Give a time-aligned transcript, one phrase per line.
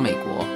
[0.00, 0.46] 美国。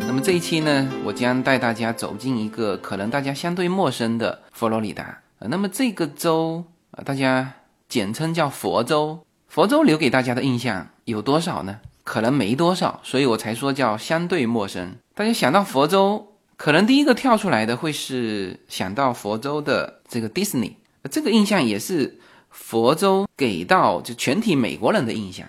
[0.00, 5.18] 那么这一期呢，我将带大家走进一个可能大家相对陌生的佛罗里达。
[5.38, 7.52] 呃，那么这个州啊，大家
[7.88, 9.24] 简称叫佛州。
[9.48, 11.80] 佛州留给大家的印象有多少呢？
[12.04, 14.96] 可能没多少，所以我才说叫相对陌生。
[15.14, 20.76] 大家想到佛州，可能第一个跳出来的会是想到佛州的这个迪士尼，
[21.10, 22.18] 这个印象也是
[22.50, 25.46] 佛州给到就全体美国人的印象。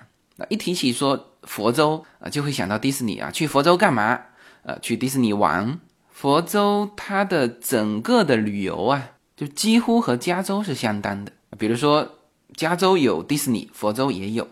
[0.50, 4.20] 一提起说佛州啊，就会想到迪士尼啊，去佛州干嘛？
[4.64, 5.80] 呃，去迪士尼玩。
[6.12, 11.32] 佛州它的整个的旅游啊，就几乎和加州是相当的。
[11.58, 12.08] 比如说，
[12.56, 14.48] 加州有迪士尼，佛州也有。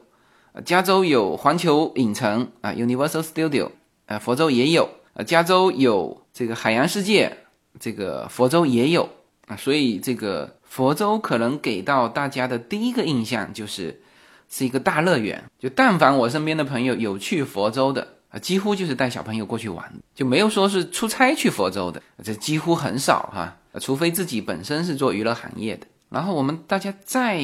[0.65, 3.69] 加州有环球影城啊，Universal Studio，
[4.07, 4.89] 呃，佛州也有。
[5.13, 7.37] 呃，加州有这个海洋世界，
[7.79, 9.07] 这个佛州也有
[9.47, 9.55] 啊。
[9.55, 14.01] 所以这个佛州可能给到大家的第一个印象就是
[14.49, 15.43] 是一个大乐园。
[15.59, 23.55] 就但凡我身边的朋友有去佛州的啊，几乎就是带小朋友过去玩，就没有说是出差去佛州的，这几乎很少哈。
[23.79, 25.85] 除非自己本身是做娱乐行业的。
[26.09, 27.41] 然后我们大家再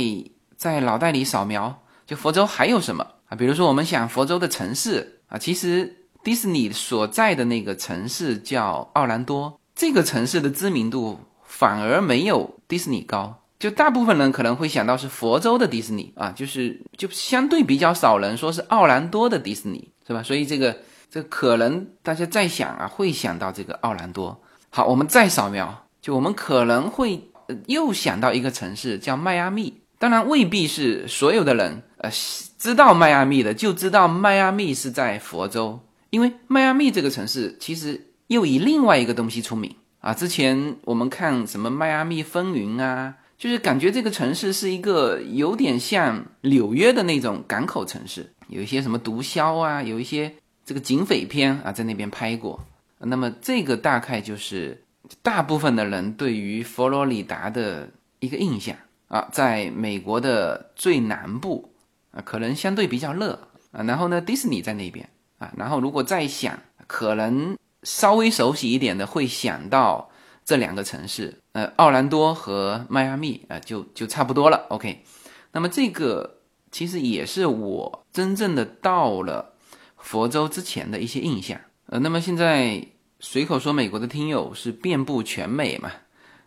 [0.58, 1.82] 在脑袋里扫描。
[2.08, 3.36] 就佛州还有什么啊？
[3.36, 13.42] 比如说，我们想佛州的城市啊，其实迪士尼所在的那个城市叫奥兰多，这个城市的知名度反而没有迪士尼高。
[13.66, 20.22] 就大部分人可能会想到是佛州的迪士尼啊，就是就相对比较少人说是奥兰多的迪士尼，是吧？
[20.22, 20.78] 所以这个
[21.10, 24.40] 这可能大家在想啊，会想到这个奥兰多。
[24.70, 27.28] 好，我们再扫描，就我们可能会
[27.66, 29.82] 又想到一个城市叫迈阿密。
[29.98, 32.12] 当然未必是所有的人，呃，
[32.60, 35.80] 知道迈阿密的就知道迈阿密是在佛州，
[36.12, 40.14] 因为迈阿密这个城市其实又以另外一个东西出名啊。
[40.14, 50.34] 之前我们看什么迈阿密风云啊，就是感觉这个城市是一个有点像纽约的那种港口城市，有一些什么毒枭啊，有一些
[50.66, 52.60] 这个警匪片啊在那边拍过。
[53.00, 54.84] 那么这个大概就是
[55.22, 58.76] 大部分的人对于佛罗里达的一个印象。
[59.08, 61.70] 啊，在美国的最南部
[62.10, 63.40] 啊，可能相对比较热
[63.72, 63.84] 啊。
[63.84, 65.08] 然后呢，迪士尼在那边
[65.38, 65.54] 啊。
[65.56, 66.58] 然后如果再想，
[66.88, 70.10] 可能稍微熟悉一点的会想到
[70.46, 74.68] 这两个城市，呃，奥兰多和迈阿密啊，就就差不多了。
[74.70, 75.04] OK，
[75.52, 76.38] 那么这个
[76.72, 79.54] 其实也是我真正的到了
[79.98, 81.60] 佛州之前的一些印象。
[81.88, 82.86] 呃，那么现在
[83.20, 85.92] 随口说，美国的听友是遍布全美嘛？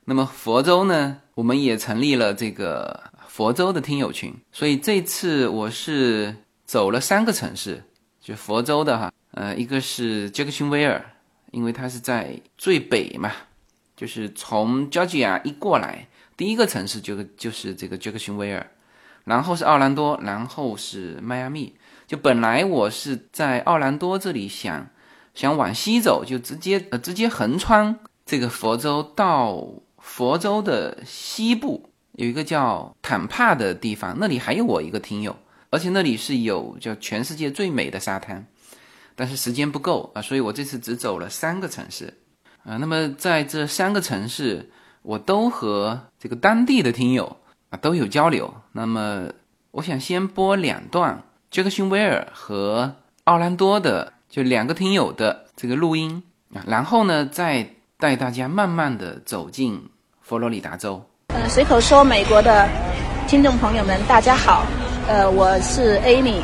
[0.05, 6.35] 那么佛州呢，我们也成立了这个佛州的听友群，所以这次我是
[6.65, 7.83] 走了三个城市，
[8.21, 11.05] 就佛州的哈，呃，一个是杰克逊维尔，
[11.51, 13.31] 因为它是在最北嘛，
[13.99, 18.65] 就是从 Georgia 一过来，第一个城市就就是这个杰克逊维尔，
[19.25, 21.75] 然后是奥兰多，然后是迈阿密。
[22.07, 24.89] 就本来我是在奥兰多这里想
[25.35, 29.67] 想往西走，就直接呃直接横穿这个佛州到。
[30.01, 35.37] 佛州的西部有一个叫坦帕的地方，那里还有我一个听友，
[35.69, 38.47] 而且那里是有叫全世界最美的沙滩，
[39.15, 42.15] 但是时间不够啊，所以我这次只走了三个城市
[42.69, 42.77] 啊。
[42.77, 44.69] 那么在这三个城市，
[45.03, 47.39] 我都和这个当地的听友
[47.71, 48.53] 啊都有交流。
[48.73, 49.29] 那么
[49.71, 56.23] 我想先播两段杰克逊威尔和奥兰多的就两个听友的这个录音
[56.55, 59.89] 啊，然后呢再带大家慢慢的走进。
[60.21, 62.69] 佛罗里达州，呃，随口说，美国的
[63.27, 64.67] 听众朋友们，大家好，
[65.09, 66.43] 呃，我是 Amy，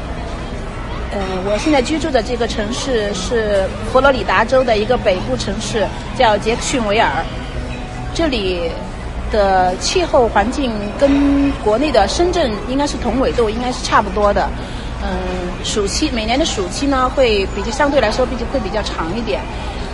[1.14, 5.86] 呃，我现在居住的这个城市是佛罗里达州的一个北部城市，
[6.18, 7.08] 叫杰克逊维尔。
[8.12, 8.68] 这里
[9.30, 14.48] 的气候环境跟国内的深圳应该是同纬度，应该是差不多的。
[15.02, 15.08] 嗯，
[15.62, 19.40] 暑期每年的暑期呢，会比较相对来说比较会比较长一点，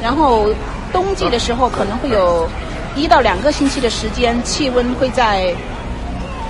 [0.02, 0.48] 然后
[0.90, 2.48] 冬季的时候可能会有。
[2.96, 5.54] 一到两个星期的时间，气温会在，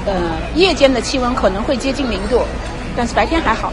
[0.06, 0.14] 呃，
[0.54, 2.40] 夜间的气温可能会接近零度，
[2.96, 3.70] 但是白天还好。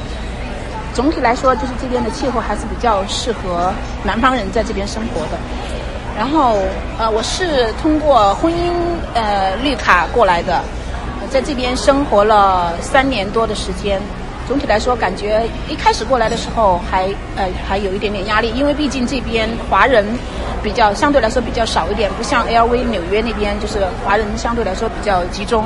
[0.98, 3.72] 总体来说，就是这边的气候还是比较适合
[4.04, 5.38] 南方人在这边生活的。
[6.18, 6.58] 然后，
[6.98, 8.72] 呃，我是通过婚姻
[9.14, 10.60] 呃绿卡过来的，
[11.30, 14.02] 在这边生活了三年多的时间。
[14.48, 17.04] 总体来说，感觉一开始过来的时候还
[17.36, 20.04] 呃还有一点点压力，因为毕竟这边华人
[20.64, 25.64] 比较相对来说比较少一点，不像 L V 纽约那边就是华人相对来说比较集中，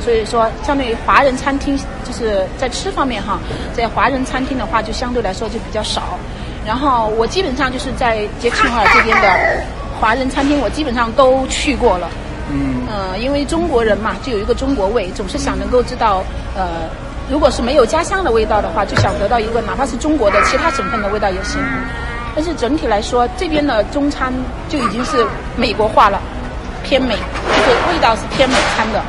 [0.00, 3.38] 所以说相对于华人餐厅就是在吃方面哈，
[3.74, 6.18] 在华人餐厅的话就相对来说就比较少。
[6.66, 9.28] 然后我基本上就是在杰克逊尔这边的
[10.00, 12.08] 华人餐厅，我基本上都去过了。
[12.50, 12.82] 嗯。
[12.88, 16.22] 呃，因为中国人嘛，就有一个中国味，总是想能够知道
[16.56, 16.88] 呃。
[17.30, 21.62] 如果是没有家乡的味道的话，就想得到一个哪怕是中国的其他省份的味道也行。
[22.34, 24.32] 但是整体来说，这边的中餐
[24.68, 25.24] 就已经是
[25.54, 26.20] 美国化了，
[26.82, 29.00] 偏美，就是味道是偏美餐的。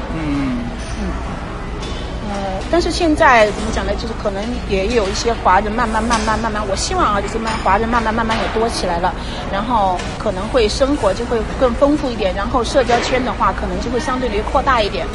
[2.72, 3.92] 但是现在怎么讲呢？
[3.96, 9.14] 就是可能也有一些华人慢慢慢慢慢慢，我希望啊，就是慢华人慢慢慢慢也多起来了，
[9.52, 15.06] 然后可能会生活就会更丰富一点，然后社交圈的话，可能就会相对于扩大一点。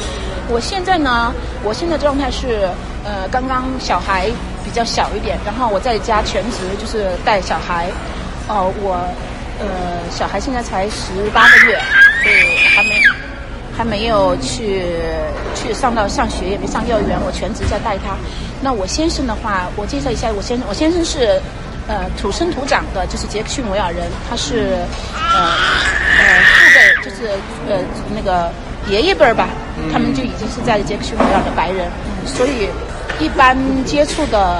[0.49, 1.33] 我现在呢，
[1.63, 2.69] 我现在状态是，
[3.03, 4.29] 呃，刚刚小孩
[4.63, 7.87] 比较小一点，然后我在家全职就是带小孩，
[8.47, 8.93] 哦、我，
[9.59, 9.65] 呃，
[10.11, 11.81] 小孩现在才十八个月，
[12.23, 13.26] 对，还没。
[13.77, 14.83] 还没有去
[15.55, 18.17] 去上到上学，也没上幼儿园，我全职在带他。
[18.59, 21.39] 那我先生的话，我介绍一下我先生，我先生是
[21.87, 24.79] 呃土生土长的，就是杰克逊维尔人，他是
[25.13, 25.53] 呃
[26.17, 27.29] 呃父辈就是
[27.69, 27.77] 呃
[28.15, 28.49] 那个
[28.89, 29.47] 爷爷辈儿吧，
[29.93, 31.87] 他们就已经是在杰克逊维尔的白人，
[32.25, 32.67] 所以
[33.19, 34.57] 一般接触的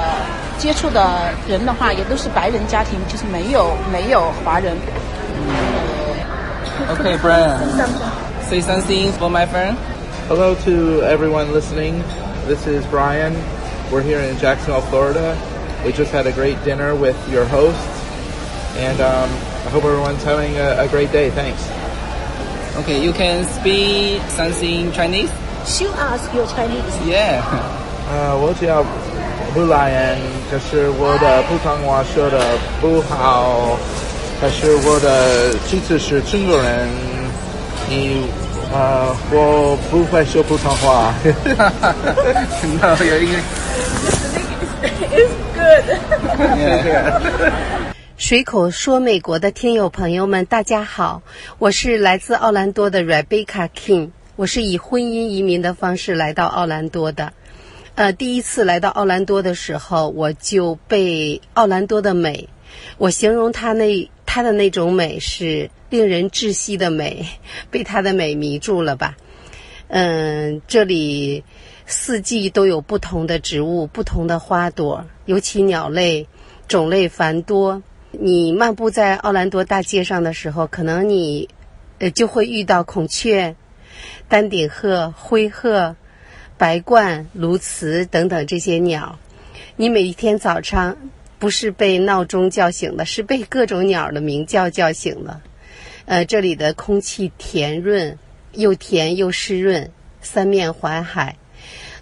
[0.58, 4.76] 接触的人的话，也都是白人家庭，就是没有没有华人。
[6.88, 7.58] ，OK Brian
[8.49, 9.77] say something for my friend
[10.27, 12.01] Hello to everyone listening.
[12.47, 13.33] This is Brian.
[13.91, 15.37] We're here in Jacksonville, Florida.
[15.85, 17.77] We just had a great dinner with your host,
[18.77, 19.29] and um,
[19.65, 21.29] I hope everyone's having a, a great day.
[21.29, 21.61] Thanks.
[22.79, 25.29] OK you can speak something Chinese
[25.67, 26.95] Show us your Chinese.
[27.05, 27.43] yeah
[28.09, 28.83] 呃，我叫
[29.53, 30.17] 布莱恩，
[30.49, 32.39] 可是我的普通话说的
[32.81, 33.77] 不好，
[34.41, 36.89] 可是我的妻子是中国人，
[37.89, 38.27] 你
[38.70, 41.14] 呃，我不会说普通话。
[41.24, 43.42] no you're English
[45.10, 45.84] It's good.
[46.58, 47.20] yeah
[48.16, 51.22] 水口说美国的听友朋友们，大家好，
[51.58, 57.32] 我是来自奥兰多的 Rebecca King，我是以婚姻移民的方式来到奥兰多的。
[57.94, 62.48] 呃，第一次来到奥兰多的时候，我就被奥兰多的美，
[62.98, 67.24] 我形容它那它的那种美是令人窒息的美，
[67.70, 69.16] 被它的美迷住了吧。
[69.88, 71.42] 嗯，这里
[71.86, 76.26] 四季都有不同的植物、不同的花朵，尤其鸟类
[76.66, 77.82] 种类繁多。
[78.10, 81.48] 你漫步在奥兰多大街上的时候，可能你
[81.98, 83.54] 呃就会遇到孔雀、
[84.28, 85.96] 丹顶鹤、灰鹤、
[86.56, 89.18] 白鹳、鸬鹚等等这些鸟。
[89.76, 90.96] 你每一天早上
[91.38, 95.40] 不是被闹钟叫醒的，是被各种鸟的鸣叫叫醒的。
[96.08, 98.18] 呃，这里的空气甜润，
[98.52, 99.90] 又甜又湿润，
[100.22, 101.36] 三面环海。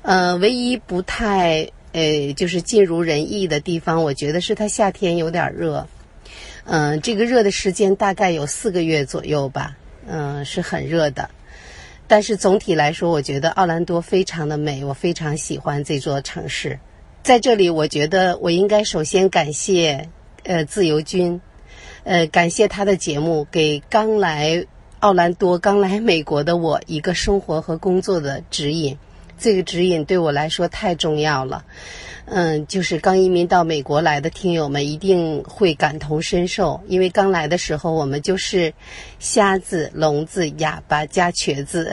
[0.02, 5.88] 呃，唯一不太呃就是尽如人意的地方，我觉得是它夏天有点热。
[6.66, 9.76] 嗯、这个热的时间大概有四个月左右吧，
[10.06, 11.28] 嗯、是很热的。
[12.06, 16.78] 但是总体来说，我觉得奥兰多非常的美，我非常喜欢这座城市。
[17.24, 20.08] 在这里，我觉得我应该首先感谢
[20.44, 21.40] 呃自由军，
[22.06, 24.64] 呃感谢他的节目，给刚来
[25.00, 28.96] 奥兰多、刚来美国的我一个生活和工作的指引。
[29.38, 31.64] 这个指引对我来说太重要了。
[32.26, 38.72] 嗯，就是刚移民到美国来的听友们一定会感同身受，因为刚来的时候我们就是
[39.18, 41.92] 瞎子、聋子、哑巴加瘸子，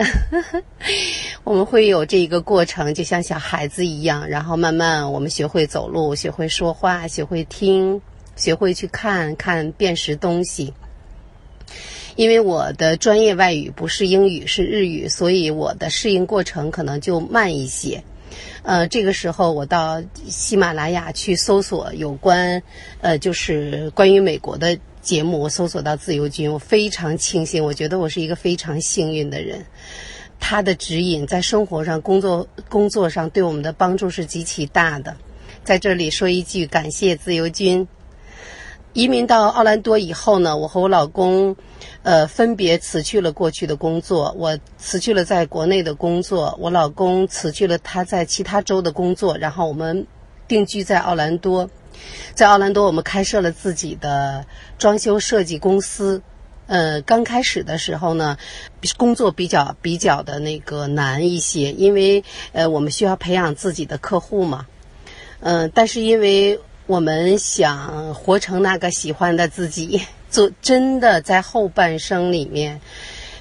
[1.44, 8.02] 我们会有这一个过程，就像小孩子一样，然后慢慢我们学会走路，学会说话，学会听，
[8.36, 10.74] 学会去看看辨识东西。
[12.16, 18.04] 因为我的专业外语不是英语，是日语，所以我的适应过程可能就慢一些。
[18.62, 22.62] 呃，这个时候我到喜马拉雅去搜索有关，
[23.02, 29.66] 呃，就是关于美国的节目，我搜索到自由军，我非常庆幸，我觉得我是一个非常幸运的人。
[30.40, 35.16] 他的指引在生活上、工作工作上对我们的帮助是极其大的。
[35.64, 37.88] 在这里说一句感谢自由军。
[38.94, 41.56] 移民到奥兰多以后呢，我和我老公，
[42.04, 44.36] 呃，分别辞去了过去的工作。
[44.38, 50.06] 我辞去了在国内的工作，我老公辞去了他在其他州的工作，然后我们
[50.48, 51.70] 定居在奥兰多。
[52.36, 54.46] 在奥兰多，我们开设了自己的
[54.78, 56.22] 装修设计公司。
[56.68, 58.38] 呃，刚开始的时候呢，
[58.96, 64.66] 工作比较比较的那个难一些，因为呃，我们需要培养自己的客户嘛。
[65.42, 72.82] 嗯、但是因为我们想活成那个喜欢的自己， 做真的在后半生里面，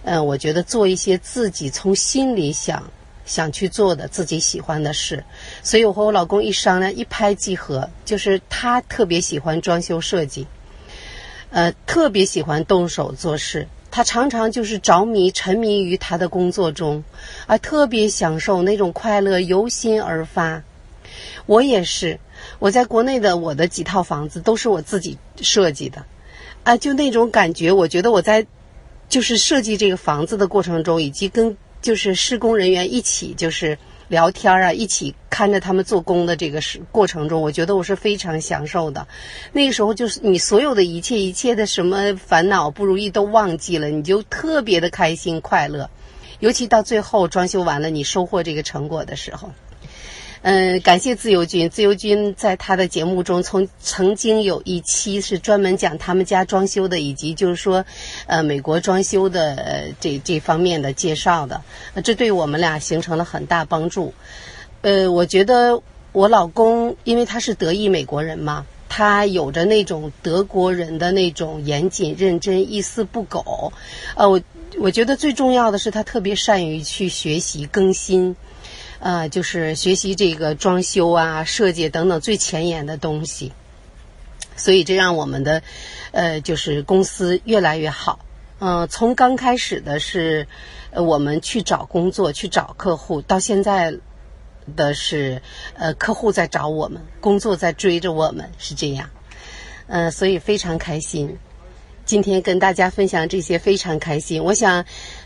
[0.04, 2.90] 嗯、我觉得做一些自己从心里想
[3.24, 5.24] 想去做的自己喜欢的事。
[5.64, 10.46] 所以我和我老公一商量，一拍即合，就是他特别喜欢装修设计，
[11.50, 13.66] 呃，特别喜欢动手做事。
[13.90, 17.02] 他常常就是着迷、沉迷于他的工作中，
[17.46, 20.62] 啊，特别享受那种快乐由心而发。
[21.44, 22.18] 我也是，
[22.58, 26.04] 我在国内的我的几套房子都是我自己设计的，
[26.64, 28.46] 啊，就那种感觉，我觉得我在
[29.08, 33.76] 就是设计这个房子的过程中，以及跟就是施工人员一起就是
[34.08, 39.06] 聊天啊，一起看着他们做工的这个是过程中，我觉得我是非常享受的。
[39.52, 45.90] 那个时候就是你所有的一切一切的什么烦恼不如意都忘记了，你就特别的开心快乐。
[46.40, 49.50] 尤其到最后装修完了，你收获这个成果的时候，
[50.42, 51.70] 嗯，感谢自由军。
[51.70, 57.84] 自由军在他的节目中，从曾经有一期是专门讲他们家装修的，以及就是说，
[58.26, 61.62] 呃，美国装修的呃这这方面的介绍的，
[62.02, 64.12] 这对我们俩形成了很大帮助。
[64.80, 65.80] 呃，我觉得
[66.10, 73.72] 我老公，因为他是德裔美国人嘛，他有着那种德国人的那种严谨认真、一丝不苟。
[74.16, 74.40] 呃，我。
[74.78, 78.34] 我觉得最重要的是，他特别善于去学习更新，
[79.02, 83.52] 呃，就是学习这个装修啊、设计等等最前沿的东西。
[84.54, 85.60] 所以这让我们的
[86.12, 88.24] 呃，就是公司越来越好。
[88.60, 90.46] 嗯，从刚开始的是
[90.92, 93.92] 呃，我们去找工作、去找客户，到现在
[94.76, 95.42] 的是
[95.74, 99.10] 呃，客户在找我们，工作在追着我们，是这样。
[99.88, 101.36] 嗯，所以非常开心。
[102.04, 104.84] 今天跟大家分享这些非常开心，我想，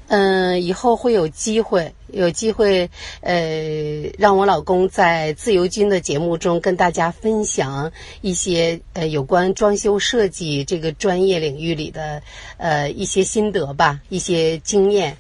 [0.09, 2.89] 嗯，以后会有机会，有机会，
[3.21, 12.23] 呃，让我老公在自由军的节目中跟大家分享一些呃有关装修设计这个专业领域里的
[12.57, 15.17] 呃一些心得吧，一些经验，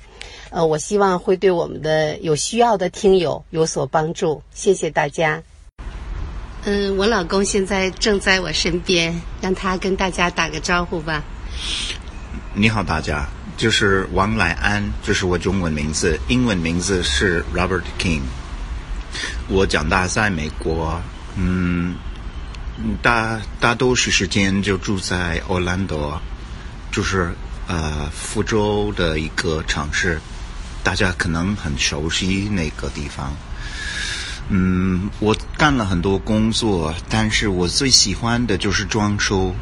[0.51, 4.41] 呃，我希望会对我们的有需要的听友有所帮助。
[4.53, 5.43] 谢谢大家。
[6.65, 11.25] 嗯，我老公现在正在我身边，让他跟大家打个招呼吧。
[12.55, 18.21] 你好，大家，就是王来安，这是我中文名字，英文名字是 Robert King。
[19.49, 21.01] 我长大在美国，
[21.37, 21.97] 嗯，
[23.01, 26.19] 大大多数时间就住在 Orlando，
[26.93, 27.35] 就是
[27.67, 30.21] 呃，福州的一个城市，
[30.83, 33.35] 大家可能很熟悉那个地方。
[34.51, 39.55] 嗯，我干了很多工作，但是我最喜欢的就是装修，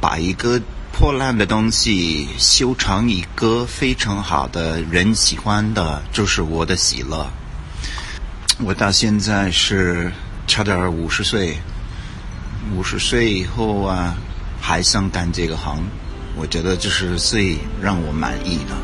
[0.00, 0.60] 把一个。
[0.92, 7.26] 破烂的东西修成一个非常好的人喜欢的，就是我的喜乐。
[8.60, 10.12] 我到现在是
[10.46, 11.56] 差点五十岁，
[12.76, 14.14] 五十岁以后啊，
[14.60, 15.82] 还想干这个行，
[16.36, 18.76] 我觉得这是最让我满意的。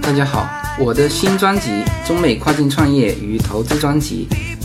[0.00, 1.70] 大家好，我的新专辑
[2.06, 4.28] 《中美跨境创业与投资专辑》。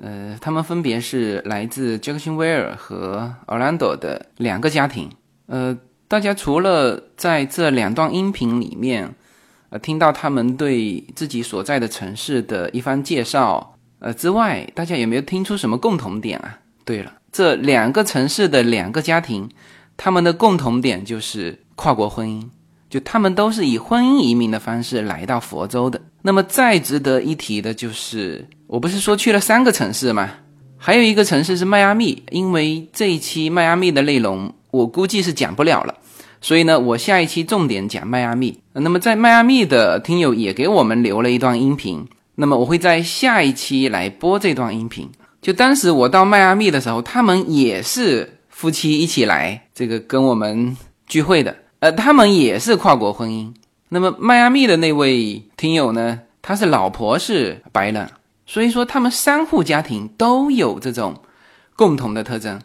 [0.00, 5.10] 呃，他们分别是来自杰克逊威尔和奥兰多的两个家庭。
[5.46, 5.76] 呃，
[6.06, 9.14] 大家除了在这两段音频里面，
[9.70, 16.60] 呃，听到他们对自己所在的城市的一番介绍，呃之外，大家有没有听出什么共同点啊？
[16.84, 19.50] 对了，这两个城市的两个家庭，
[19.96, 22.48] 他们的共同点就是跨国婚姻，
[22.88, 26.00] 就他们都是以婚姻移民的方式来到佛州的。
[26.22, 28.46] 那么再值得一提的就是。
[28.66, 30.30] 我不是说去了三个城市吗？
[30.76, 35.94] 还有一个城市是迈阿密，因为这一期迈阿密的内容我估计是讲不了了，
[36.42, 38.58] 所以呢，我下一期重点讲迈阿密。
[38.74, 45.08] 那么在迈阿密的听友也给我们留了一段音频，那么我会在下一期来播这段音频。
[45.40, 50.76] 就当时我到迈阿密的时候，他们也是夫妻一起来这个跟我们
[51.06, 53.52] 聚会的，呃，他们也是跨国婚姻。
[53.88, 58.08] 那么迈阿密的那位听友呢，他是老婆是白人。
[58.46, 61.14] 所以说，他们三户家庭都有这种
[61.76, 62.58] 共同的特征，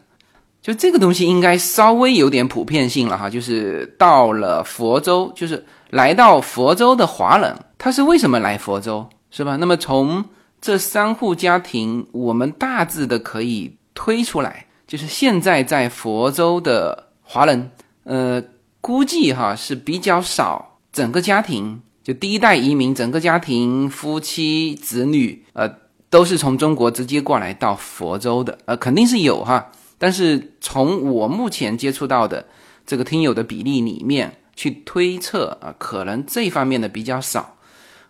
[0.61, 3.29] 就这个东西应该稍微有点普遍性了哈。
[3.29, 9.57] 就是到了佛州，就是来到佛州的华人，他是为什么来佛州，是吧？
[9.57, 10.23] 那么从
[10.61, 17.69] 这三户家庭，我们大致的可以推出来，就是现在在佛州的华人，
[18.05, 18.41] 呃，
[18.83, 25.73] 估计哈是比较少，整个家庭就第一代移民，整个家庭夫妻子女，呃，
[26.09, 32.45] 都是从中国直接过来到佛州的，呃，肯定是有哈，但是从我目前接触到的
[32.85, 37.55] 这个听友的比例里面去推测啊，可能这方面的比较少，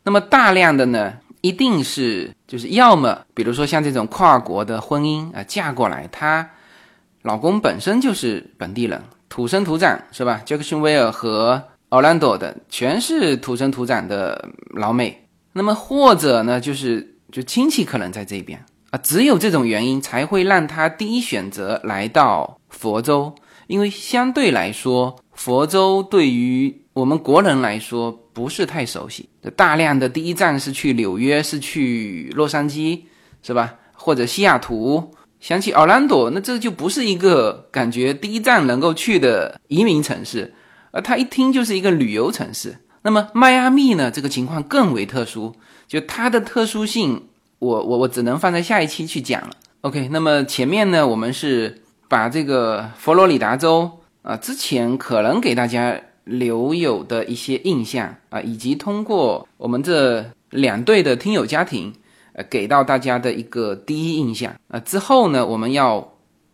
[0.01, 1.13] 那么大量的呢？
[1.41, 6.49] 一定是就是要么，比如说像这种跨国的婚姻啊，嫁过来，她
[7.21, 9.03] 老公本身就是本地人，
[9.33, 10.43] 土生土长是吧？
[10.45, 11.59] 杰克逊威尔和
[11.89, 15.25] 奥兰多的全是土生土长的老美。
[15.53, 23.33] 那么或者呢，就是就亲戚可能在这边啊，只有这种原因才会让他第一选择来到佛州，
[23.65, 28.19] 因为相对来说，佛州对于我们国人来说。
[28.33, 33.01] 不是太熟悉，大量的第一站是去纽约，是去洛杉矶，
[33.43, 33.75] 是吧？
[33.93, 35.13] 或者西雅图，
[35.43, 40.53] 想起奥兰多，那这就不是一个感觉第一站能够去的移民城市，
[40.91, 42.77] 而他一听就是一个旅游城市。
[43.01, 44.09] 那么迈阿密呢？
[44.09, 45.53] 这个情况更为特殊，
[45.85, 47.21] 就它的特殊性，
[47.59, 49.49] 我我我只能放在下一期去讲了。
[49.81, 55.99] OK，那么前面呢，我们是把这个佛罗里达州啊，之前可能给大家。
[56.25, 61.93] 留有的一些印象啊，以及通过我们这两对的听友家庭，
[62.33, 64.79] 呃，给到大家的一个第一印象啊。
[64.79, 66.13] 之后呢，我们要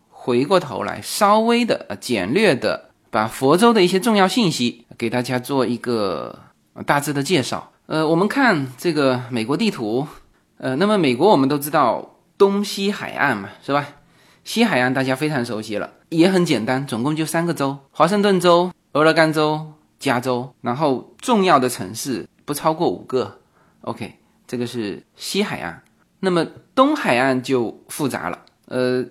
[0.09, 6.39] 回过头来，稍微的呃简略的把佛州的一些重要信息给大家做一个
[6.86, 7.71] 大致的介绍。
[7.88, 10.07] 呃，我们看这个美国地图，
[10.57, 13.88] 呃，那么美国我们都知道东西海岸嘛，是吧？
[14.43, 18.71] 西海岸大家非常熟悉了，也很简单，总共就三个州：华盛顿州。
[18.93, 23.39] 俄勒冈州、加州，然后重要的城市不超过五个。
[23.81, 24.15] OK，
[24.50, 25.82] 这个是西海岸。
[26.19, 28.43] 那么东海岸就复杂了。
[28.65, 29.06] 呃，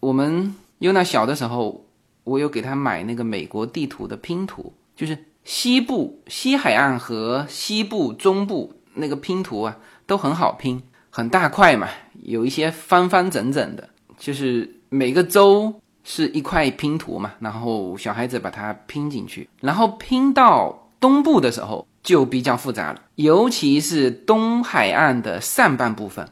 [0.00, 1.84] 我们优娜小的时候，
[2.24, 11.88] 我有给她买那个美国地图的拼图，就是西部西海岸和西部中部那个拼图啊，都很好拼，很大块嘛，
[12.22, 13.88] 有一些方方整整的，
[14.18, 15.74] 就是每个州。
[16.04, 26.26] 是一块拼图嘛，然后小孩子把它拼进去，然后拼到东部的时候就比较复杂了，尤其是东海岸的上半部分，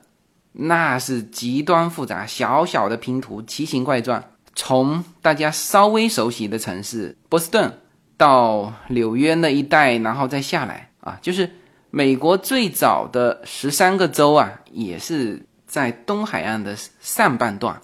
[0.52, 4.24] 那是极端复杂，小小的拼图，奇形怪状。
[4.54, 7.78] 从大家稍微熟悉的城市波士顿
[8.16, 11.50] 到纽约那一带，然后再下来啊，就是
[11.90, 17.78] 美国最早的十三个州啊，也是在东海岸的上半段，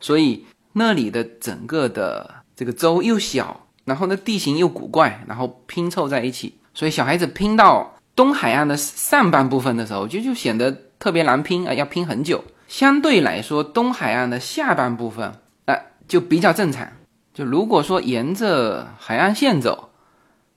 [0.00, 0.46] 所以。
[0.74, 10.70] 那里的整个的这个州又小，然后呢地形又古怪，然后拼凑在一起，所以小孩子拼到东海岸的上半部分的时候，就就显得
[11.00, 12.44] 特别难拼啊，要拼很久。
[12.68, 15.32] 相对来说，东海岸的下半部分
[15.64, 15.74] 啊
[16.06, 16.86] 就比较正常。
[17.32, 19.90] 就如果说沿着海岸线走，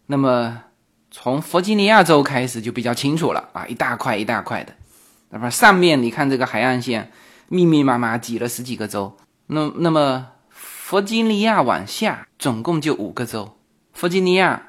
[0.07, 0.63] 那么
[1.09, 4.73] 从弗吉尼亚州开始就比较清楚了啊，一大块一大块的。
[5.29, 7.11] 那么上面你看这个海岸线
[7.47, 9.15] 密密麻麻挤了十几个州。
[9.47, 10.27] 那那么，
[10.91, 13.55] 弗吉尼亚往下总共就五个州：
[13.93, 14.61] 弗吉尼亚、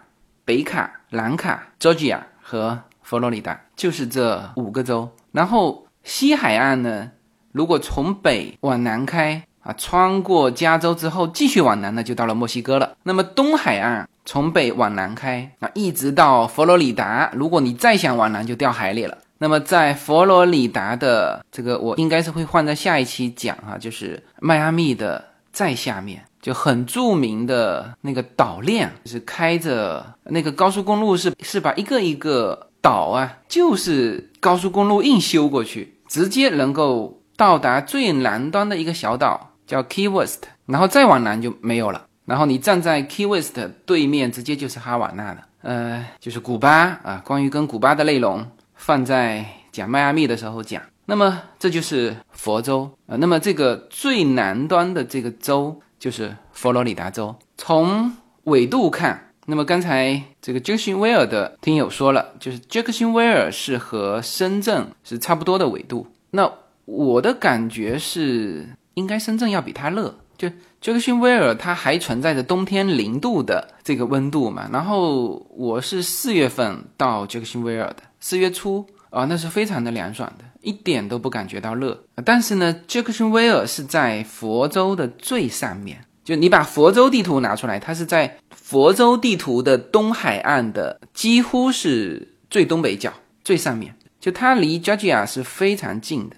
[0.44, 5.11] 北卡、南卡、Georgia 和佛罗里达，就是这五个州。
[5.32, 7.11] 然后西海岸呢，
[7.50, 12.96] 如果从北往南开啊，穿过加州之后继续往南呢，就到了墨西哥了。
[13.02, 19.18] 那么东海岸从北往南开啊，一直到佛罗里达，如果你再想往南，就掉海里了。
[19.38, 42.06] 那么在佛罗里达的这个，我应该是会放在下一期讲哈，就是迈阿密的在下面，就很著名的那个岛链，就是开着那个高速公路，是是把一个一个岛啊，就是高速公路硬修过去，直接能够到达最南端的一个小岛，叫 Key West，然后再往南就没有了。
[42.24, 47.22] 然后你站在 Key West 对面，直接就是哈瓦那的，呃，就是古巴啊。
[47.24, 48.46] 关于跟古巴的内容。
[48.74, 50.82] 放在讲迈阿密的时候讲，
[51.12, 53.16] 那么这就是佛州啊。
[53.16, 57.37] 那么这个最南端的这个州就是佛罗里达州。
[57.59, 58.11] 从
[58.44, 66.07] 纬度看，那么刚才这个杰克逊威尔的听友说了，就是杰克逊威尔是和深圳是差不多的纬度。
[66.31, 66.51] 那
[66.87, 70.14] 我的感觉是，应该深圳要比它热。
[70.38, 70.48] 就
[70.81, 74.66] 杰克逊威尔它还存在着冬天零度的这个温度嘛。
[74.72, 77.96] 然后我是四月份到杰克逊威尔的。
[78.18, 82.03] 四月初啊，那是非常的凉爽的，一点都不感觉到热。
[82.25, 93.12] 但是呢，杰克逊维尔是在佛州的最上面，就你把佛州地图拿出来，它是在佛州地图的东海岸的几乎是最东北角
[93.44, 96.37] 最上面，就它离 Georgia 是非常近的。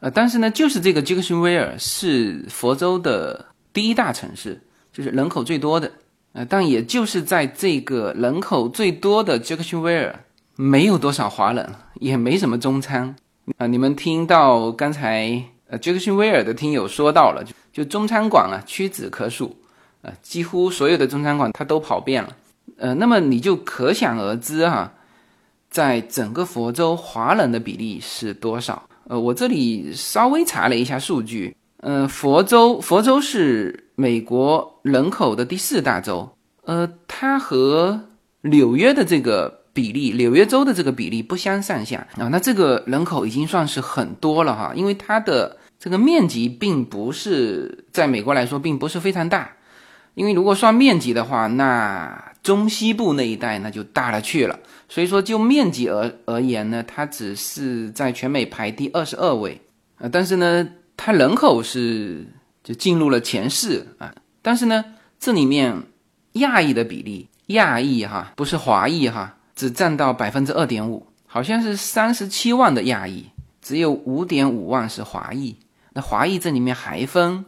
[0.00, 3.46] 呃，但是呢，就是这个杰克逊维尔是佛州的。
[3.70, 4.60] 第一大城市，
[4.92, 5.92] 就是人口最多的。
[6.32, 10.24] 呃，但也就是在这个人口最多的杰克逊维尔，
[10.56, 11.68] 没有多少华人，
[12.00, 13.14] 也没什么中餐
[13.56, 13.66] 啊。
[13.66, 19.56] 你们听到刚才呃杰克逊威尔的听友说到了，就就中餐馆啊屈指可数，
[20.02, 22.36] 呃，几乎所有的中餐馆他都跑遍了。
[22.76, 24.92] 呃，那么你就可想而知哈，
[25.70, 28.88] 在整个佛州华人的比例是多少？
[29.08, 31.56] 呃，我这里稍微查了一下数据。
[31.78, 36.28] 呃，佛州，佛州是美国人口的第四大州。
[36.64, 38.00] 呃，它和
[38.42, 42.26] 纽约的这个比例，纽约州的这个比例不相上下啊。
[42.32, 49.52] 那这个人口已经算是很多了哈，因为它的这个面积并不是在美国来说并不是非常大。
[50.14, 54.58] 因为如果算面积的话，那中西部那一带那就大了去了。
[54.88, 59.60] 所以说，就面积而而言呢，它只是在全美排第二十二位
[59.98, 60.08] 啊。
[60.10, 60.68] 但是呢。
[61.00, 62.26] 它人口是
[62.64, 64.12] 就进入了前四啊，
[64.42, 64.84] 但是呢，
[65.20, 65.84] 这里面
[66.32, 73.26] 亚裔的比例，亚裔哈不是华裔哈，只占到百分之二点五，好像是三十七万的亚裔，
[73.60, 75.56] 只有五点五万是华裔。
[75.94, 77.44] 那华裔这里面还分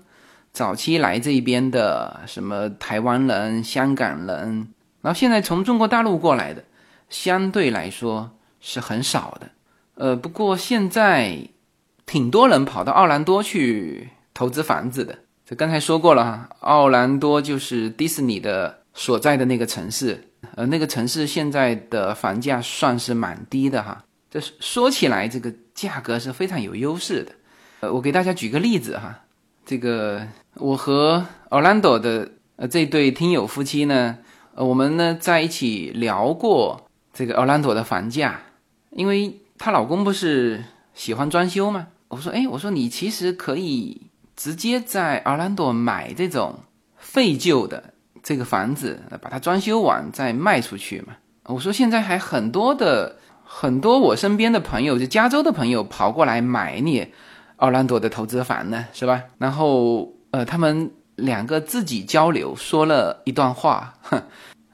[0.53, 4.66] 早期来这边的什么台湾人、香港人，
[5.01, 6.64] 然后现在从中国大陆过来的，
[7.09, 9.49] 相对来说是很少的。
[9.94, 11.46] 呃，不过现在。
[12.07, 16.49] 挺多人跑到奥兰多去投资房子的，这刚才说过了哈。
[16.59, 24.04] 奥兰多就是迪士尼的所在的那个城市，呃，那个城市现在的房价算是蛮低的哈。
[24.30, 27.32] 这说起来，这个价格是非常有优势的。
[27.80, 29.20] 呃，我给大家举个例子哈，
[29.64, 34.18] 这个我和奥兰多的呃这对听友夫妻呢，
[34.54, 38.40] 呃，我们呢在一起聊过这个奥兰多的房价，
[38.90, 40.62] 因为她老公不是
[40.94, 41.88] 喜欢装修吗？
[42.08, 44.02] 我说，哎，我说你其实可以
[44.36, 46.60] 直接在奥兰多买这种
[46.96, 47.89] 废旧的
[48.22, 51.14] 这个房子，把它装修完再卖出去嘛。
[51.44, 57.06] 我说现在还很多的很多我身边的朋友，就加州的朋友跑过来买你
[57.56, 59.22] 奥兰多的投资房呢，是吧？
[59.38, 64.22] 然后呃，他们两个自己交流说了一段话，哼，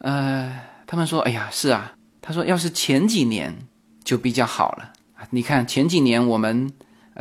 [0.00, 3.56] 呃，他们说，哎呀，是啊，他说要是前几年
[4.04, 4.92] 就比较好了
[5.30, 6.72] 你看前几年我们。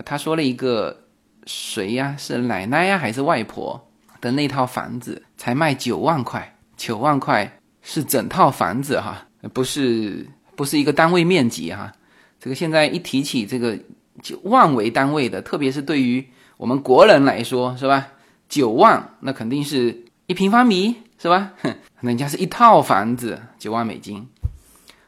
[0.03, 1.03] 他说了一个
[1.45, 2.17] 谁呀？
[2.19, 3.81] 是奶奶呀，还是外婆
[4.25, 6.57] 的那套房子才卖九万块？
[6.75, 11.93] 九万块是整套房子哈，不是不是一个单位面积哈。
[12.39, 13.77] 这个现在一提起这个
[14.23, 18.07] 九万为单位的，特别是对于我们国人来说，是吧？
[18.49, 21.51] 九万那肯定是一平方米，是吧？
[21.61, 24.27] 哼，人家是一套房子，九万美金。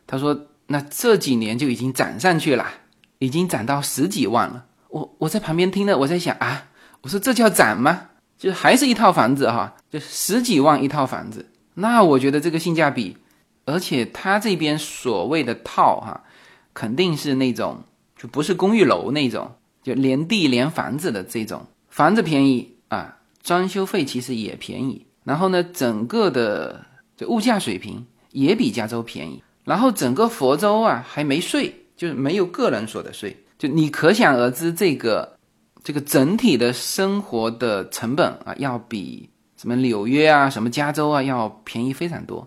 [0.06, 2.68] 他说，那这几年就已经涨上去了，
[3.18, 4.66] 已经涨到十几万了。
[4.90, 6.68] 我我在旁边听了，我在想啊，
[7.02, 8.10] 我说这叫涨吗？
[8.38, 13.18] 就还是一套房子哈，就十几万一套房子，那我觉得这个性价比，
[13.66, 16.24] 而且他这边所谓的套哈，
[16.74, 17.84] 肯定是那种
[18.18, 33.36] 就不是公寓楼那种，就连地连房子的这种房子便宜啊，装修费其实也便宜，然后呢，整个的就物价水平也比加州便宜，然后整个佛州啊还没税，就是没有个人所得税。
[33.58, 35.37] 就你可想而知，这个
[35.88, 42.46] 这个整体的生活的成本啊，要比什么纽约啊、什么加州啊要便宜非常多。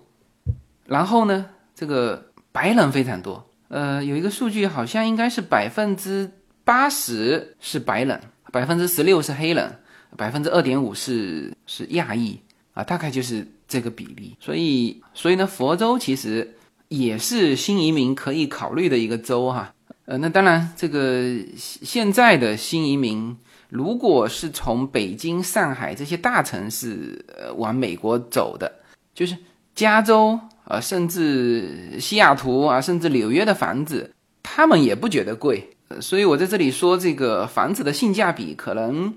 [0.84, 2.22] 然后呢，这个
[2.52, 6.30] 白人非常多，呃，有一个数据好像应该是百分之
[6.64, 8.20] 八十是白人，
[8.52, 9.74] 百分之十六是黑人，
[10.18, 12.38] 百分之二点五是是亚裔
[12.74, 14.36] 啊，大概就是这个比例。
[14.38, 16.54] 所以，所以呢，佛州其实
[16.88, 19.72] 也是新移民可以考虑的一个州哈。
[20.10, 21.22] 呃，那当然，这个
[21.56, 23.36] 现在的新移民，
[23.68, 28.72] 如果是从北京、上海这些大城市呃往美国走的，
[29.14, 29.36] 就是
[29.72, 35.70] 加州啊，甚至西雅图啊，甚至纽约的房子，他们也不觉得贵。
[36.00, 39.14] 所以我在这里说，这个房子的性价比，可能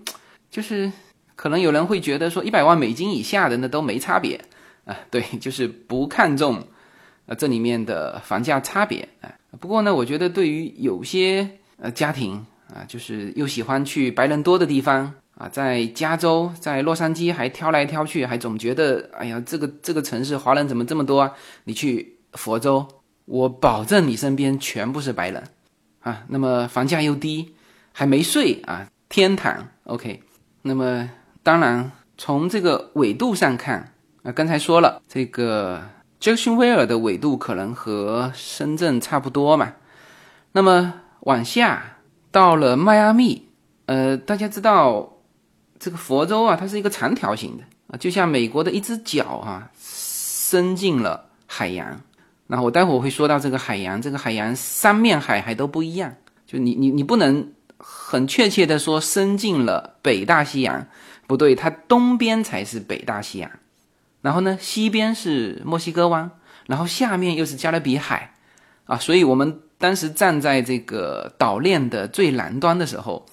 [0.52, 0.92] 就是
[1.36, 4.40] 可能有人会觉得说，一百万美金以下的那都没差别
[4.86, 6.64] 啊，对，就是不看重
[7.26, 9.32] 呃这里面的房价差别啊。
[9.60, 21.32] 不过呢，我觉得对于有些呃家庭啊，就是又喜欢去白人多的地方啊，在加州，在洛杉矶还挑来挑去，还总觉得哎呀，这个这个城市华人怎么这么多啊？
[21.66, 22.88] 你去佛州，
[23.26, 25.44] 我保证你身边全部是白人
[26.02, 26.24] 啊。
[26.30, 27.54] 那么房价又低，
[27.92, 29.68] 还没税啊，天堂。
[29.84, 30.24] OK，
[30.64, 31.10] 那么
[31.44, 35.84] 当然从这个纬度上看啊，刚才说了这个。
[36.24, 39.74] 杰克逊威尔的纬度可能和深圳差不多嘛，
[40.54, 41.98] 那么往下
[42.32, 43.50] 到了迈阿密，
[43.88, 45.18] 呃，大家知道
[45.78, 52.00] 这个佛州啊，它是一个长条形的啊，就像美国的一只脚啊，伸进了海洋。
[52.48, 56.16] 然后我待会儿会说到这个海洋，这个海洋三面海还都不一样，
[56.48, 60.88] 就你你你不能很确切的说伸进了北大西洋，
[61.28, 63.52] 不对，它东边才是北大西洋，
[64.24, 66.32] 然后呢，西边是墨西哥湾，
[66.66, 68.34] 然后下面又是加勒比海，
[68.86, 73.24] 啊，所以我们当时站在这个岛链的最南端的时候，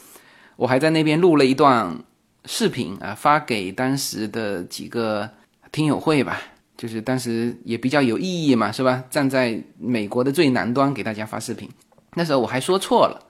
[0.56, 1.96] 我还在那边录了一段
[2.44, 5.30] 视频啊，发给当时的几个
[5.72, 6.38] 听友会吧。
[6.76, 9.04] 就是当时也比较有意义嘛，是吧？
[9.10, 11.68] 站在美国的最南端给大家发视频，
[12.14, 13.20] 那时候我还说错了，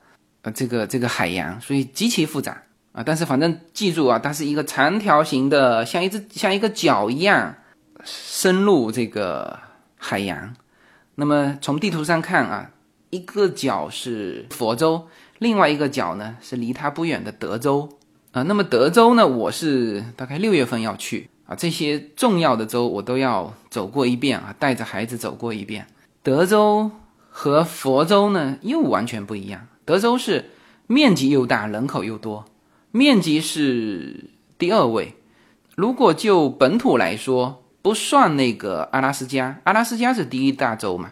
[0.42, 3.03] 呃，这个这个海洋，所以极其复杂啊。
[3.05, 7.55] 但是反正记住啊，它是一个长条形的，像一只像一个脚一样
[8.05, 9.59] 深入这个
[9.96, 10.55] 海洋。
[11.16, 12.70] 那么从地图上看啊，
[13.11, 17.88] 一个角是佛州，另外一个角呢是离它不远的德州
[18.33, 18.42] 啊。
[18.42, 21.29] 那么德州呢，我是大概六月份要去。
[21.46, 25.85] 啊，这些重要的州我都要走过一遍啊，带着孩子走过一遍。
[26.22, 26.90] 德州
[27.29, 29.66] 和佛州呢又完全不一样。
[29.85, 30.50] 德州是
[30.87, 32.44] 面积又大，人口又多，
[32.92, 35.14] 面积是第二位。
[35.76, 41.11] 如果就本土来说，不算那个阿拉斯加，阿拉斯加是第一大洲嘛，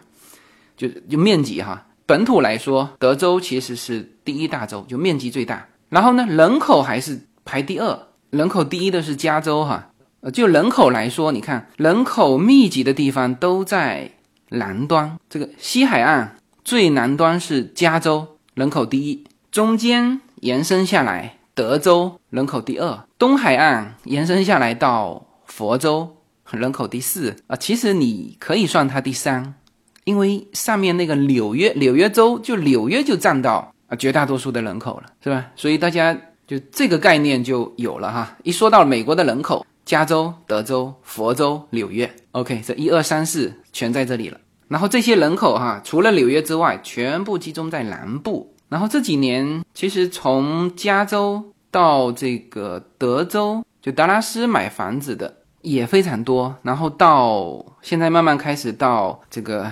[0.77, 1.87] 就就面积哈。
[2.05, 5.67] 本土来说，德州其实是第一大洲，就面积最大。
[5.89, 9.89] 然后呢，人口还是排第二，人口第一的是加州哈。
[10.21, 14.11] 呃，就人口来说，你看人口密集的地方都在
[14.49, 26.17] 南端，这个西海岸最南端是加州，人口第一；中间延伸下来，德州人口第二；东海岸延伸下来到佛州，
[26.51, 27.35] 人口第四。
[27.47, 29.55] 啊，其实你可以算它第三，
[30.03, 35.47] 因为上面那个纽约，纽约州就纽约就占到啊绝大多数的人口了，是吧？
[35.55, 36.15] 所以大家
[36.47, 38.37] 就这个概念就有了哈。
[38.43, 39.65] 一说到美国的人口。
[39.85, 44.39] 加州、德州、佛州、纽约，OK，这一二三四全在这里了。
[44.67, 48.53] 然后这些人口哈，除了纽约之外，全部集中在南部。
[48.69, 56.55] 然后这几年，其实从加州到这个德州，就达拉斯买房子的也非常多。
[56.63, 59.69] 然后到现在慢慢开始到这个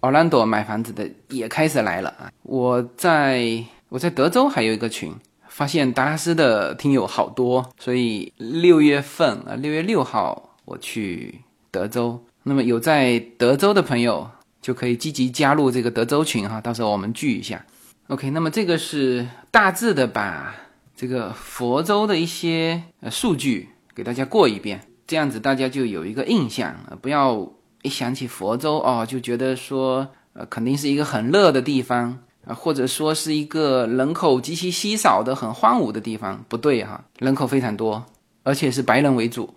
[0.00, 2.30] 奥兰多买房子的也开始来了啊。
[2.42, 5.12] 我在我在德州还有一个群。
[5.48, 12.22] 发现达拉斯的听友好多，所以六月份啊，六月六号我去德州。
[12.42, 14.28] 那么有在德州的朋友
[14.60, 17.64] 就可以积极加入这个德州群哈，到时候我们聚一下。
[18.08, 20.54] OK，那么这个是大致的把
[20.94, 32.18] 这个佛州的一些呃数据给大家过一遍，这样子大家就有一个印象啊，不要一想起佛州哦就觉得说呃肯定是一个很热的地方。
[32.46, 38.06] 啊，或者说是一个人口极其稀少的、很荒芜的地方，不对哈，人口非常多，
[38.44, 39.52] 而且是白人为主。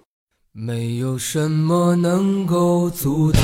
[0.53, 3.43] 没有什么能够阻挡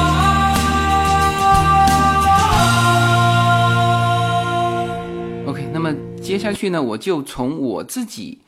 [6.21, 8.39] 接下去呢，我就从我自己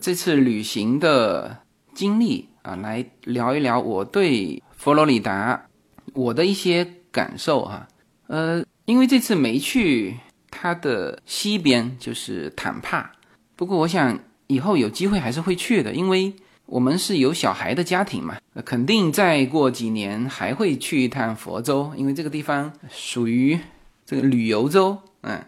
[0.00, 1.58] 这次旅行的
[1.94, 5.66] 经历啊，来聊一聊我对佛罗里达
[6.12, 7.88] 我的一些感受哈。
[8.26, 10.16] 呃，因为这次没去
[10.50, 13.12] 它的西边，就是坦帕。
[13.56, 16.34] 不过我想以后有机会还是会去的，因为
[16.66, 23.58] 我们是有小孩的家庭嘛，肯定再过几年还会去一趟佛州，因为这个地方属于
[24.04, 25.42] 这个旅游州，嗯。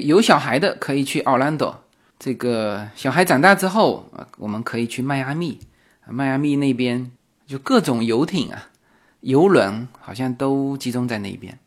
[0.00, 1.84] 有小孩的可以去奥兰多，
[2.18, 5.58] 这个小孩长大之后啊，我们可以去迈阿密，
[6.08, 7.12] 迈阿密那边
[7.46, 8.70] 就各种游艇啊、
[9.20, 11.58] 游轮好像都集中在那边，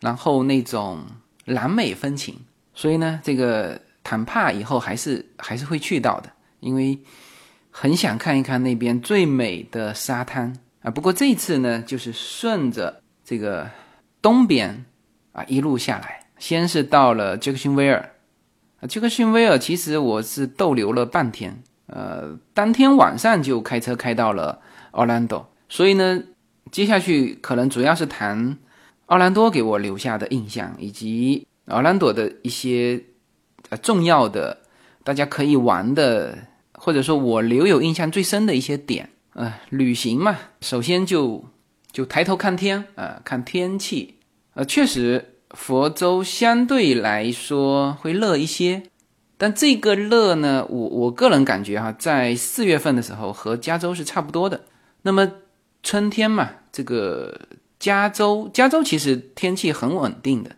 [0.00, 1.04] 然后那种
[1.44, 2.36] 南美风情，
[2.74, 6.98] 所以呢，这个坦帕以后还是还是会去到的，因为
[7.70, 10.52] 很想看一看那边最美的沙滩。
[10.82, 10.90] 啊。
[10.90, 13.68] 不过这次呢，就是顺着这个
[14.22, 14.84] 东边
[15.32, 18.10] 啊一路下来，先是到了杰克逊威尔
[18.78, 26.22] 啊，杰克逊威尔其实我是逗留了半天，呃，当天晚上就开车开到了奥兰多，所以呢，
[26.70, 28.58] 接下去可能主要是谈
[29.06, 33.02] 奥兰多给我留下的印象，以及奥兰多的一些
[33.70, 34.58] 呃重要的。
[35.02, 36.36] 大家可以玩的，
[36.74, 41.42] 或者说我留有印象最深的一些点，呃，旅行嘛，首先就
[41.90, 44.16] 就抬头看天啊，看天气，
[44.52, 48.82] 呃，确实佛州相对来说会热一些，
[49.36, 54.62] 但这个热呢，我我个人感觉哈，在四月份的时候和加州是差不多的。
[55.02, 55.30] 那么
[55.82, 57.40] 春天嘛，这个
[57.78, 60.56] 加州加州其实天气很稳定的，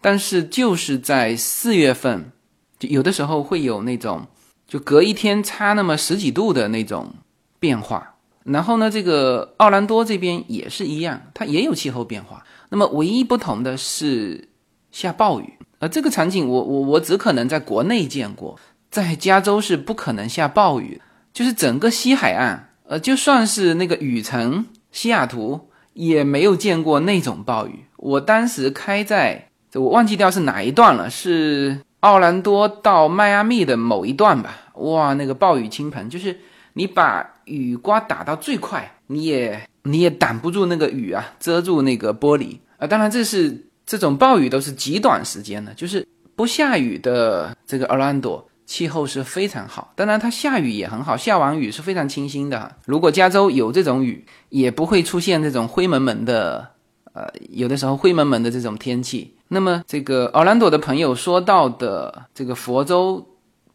[0.00, 2.32] 但是就是在四月份。
[2.78, 4.26] 就有的时候会有那种，
[4.68, 7.14] 就隔一天差那么十几度的那种
[7.58, 8.16] 变化。
[8.44, 12.44] 然后呢，这个奥兰多这边也是一样，它也有气候变化。
[12.70, 14.48] 那么唯一不同的是
[14.90, 15.54] 下暴雨。
[15.78, 18.58] 呃，这个场景我我我只可能在国内见过，
[18.90, 21.00] 在加州是不可能下暴雨。
[21.32, 27.84] 就是整个西海岸，呃，就算是那个雨城西雅图也没有见过那种暴雨。
[27.96, 31.80] 我当时开在，我忘记掉是哪一段了，是。
[32.00, 36.38] 奥兰多到迈阿密的某一段吧，哇，那个暴雨倾盆，就是
[36.74, 42.86] 你把雨刮打到最快，你也你也挡不住那个雨啊，遮住那个玻璃啊。
[42.86, 49.92] 当然，这是这种暴雨都是极短时间的，就是不下雨的这个奥兰多气候是非常好。
[49.94, 52.76] 当然，它下雨也很好，下完雨是非常清新的。
[52.84, 56.68] 如果加州有这种雨，也不会出现这种灰蒙蒙的，
[57.12, 59.36] 呃，有的时候灰蒙蒙的这种天气。
[59.48, 63.24] 那么，这个奥兰多的朋友说到的这个佛州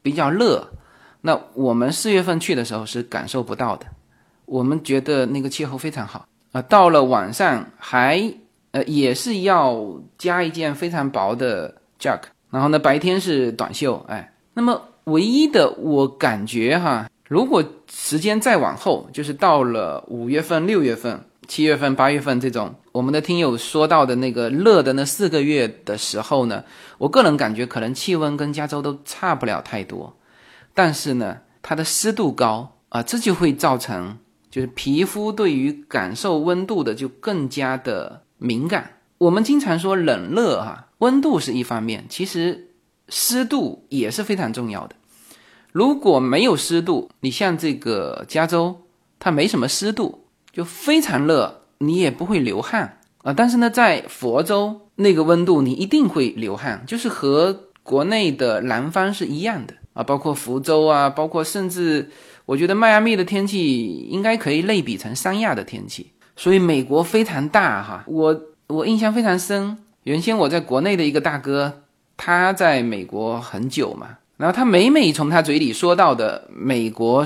[0.01, 0.73] 比较热，
[1.21, 3.85] 那我们四月份去的时候是感受不到的。
[4.51, 8.21] 我们觉得那个气候非常好啊，到了晚上还
[8.71, 9.81] 呃也是要
[10.17, 21.19] 加一件非常薄的 jack，然后呢白天是短袖，哎，那么唯一的我感觉哈，如果时间再往后，就是到了五月份、六月份。
[21.47, 26.63] 七月份、八月份这种，我们的听友说到的那个热的那四个月的时候呢，
[26.97, 30.15] 我个人感觉可能气温跟加州都差不了太多，
[30.73, 34.17] 但是呢，它的湿度高啊，这就会造成
[34.51, 38.99] 就是皮肤对于感受温度的就更加的敏感。
[39.17, 42.69] 我们经常说冷热哈，温度是一方面，其实
[43.09, 44.95] 湿度也是非常重要的。
[45.71, 48.81] 如果没有湿度，你像这个加州，
[49.17, 50.19] 它没什么湿度。
[50.53, 53.31] 就非常热，你也不会流汗啊。
[53.31, 60.03] 但是呢，在佛州那个温度，你一定会流汗，就是和国内的南方是一样的啊。
[60.03, 62.11] 包括福州啊，包括甚至
[62.51, 66.11] 我觉得迈阿密的天气应该可以类比成三亚的天气。
[66.35, 69.77] 所以美国非常大哈，我我印象非常深。
[70.03, 71.83] 原先我在国内的一个大哥，
[72.17, 77.25] 他在美国很久嘛，然后他每每从他嘴里说到的美国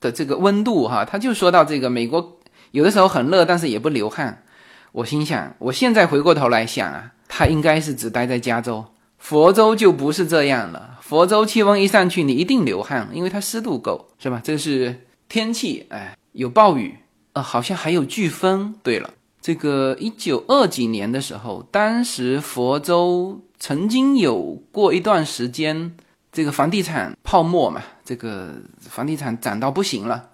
[0.00, 2.40] 的这个温度哈，他就说到这个美国。
[2.72, 4.42] 有的时候很热，但是也不流汗。
[4.90, 8.84] 我心想，我现在回过头来想啊，他应该是只待在加州，
[9.18, 10.98] 佛州就不是这样了。
[11.02, 14.40] 佛州气温一上去，你一定流汗，因为它湿度够，是吧？
[14.42, 16.96] 这是天气，哎，有暴雨，
[17.32, 18.74] 呃，好像还有飓风。
[18.82, 25.96] 对了，这个一九二几年的时候，当时佛州曾经有过一段时间，
[26.30, 30.28] 这个房地产泡沫嘛，这个房地产涨到不行了。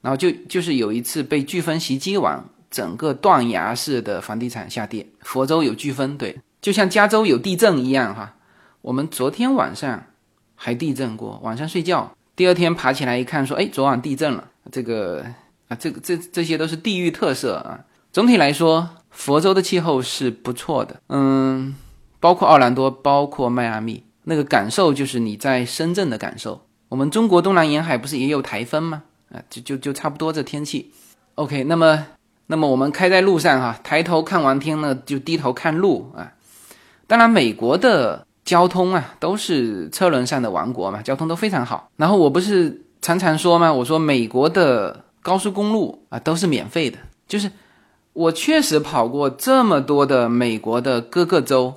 [0.00, 5.06] 然后就就是有一次被飓风袭击完，整个断崖式的房地产下跌。
[5.20, 8.36] 佛州有飓风，对，就像加州有地震一样哈。
[8.82, 10.04] 我们昨天晚上
[10.54, 14.44] 还地震过，晚上睡觉，第二天爬起来一看，说，哎，昨晚地震了。
[14.72, 15.24] 这个
[15.68, 17.80] 啊，这个这这些都是地域特色啊。
[18.12, 21.74] 总体来说，佛州的气候是不错的，嗯，
[22.18, 26.66] 包括奥兰多，包括迈阿密，那个感受就是你在深圳的感受。
[26.88, 29.02] 我们中国东南沿海不是也有台风吗？
[29.32, 30.92] 啊，就就就差不多这天气
[31.36, 31.64] ，OK。
[31.64, 32.06] 那么，
[32.46, 36.32] 那么我们开在路上哈，抬头看完天呢，就低头看路啊。
[37.10, 41.90] 当然，美国的交通啊，都是车轮上的王国嘛，交通都非常好。
[41.96, 43.72] 然后我不是常常说吗？
[43.72, 46.96] 我说美国的高速公路啊，都是免费的。
[47.26, 47.50] 就是
[48.12, 51.74] 我确实跑过这么多的美国的各个州，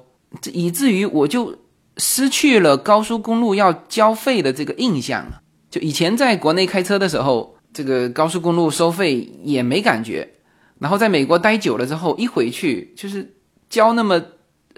[0.53, 1.57] 以至于我就
[1.97, 5.41] 失去了高速公路要交费的这个印象了。
[5.71, 10.29] 就以前在国内开车的时候，这个高速公路收费也没感觉，
[10.77, 13.33] 然后在美国待久了之后，一回去就是
[13.67, 14.21] 交那么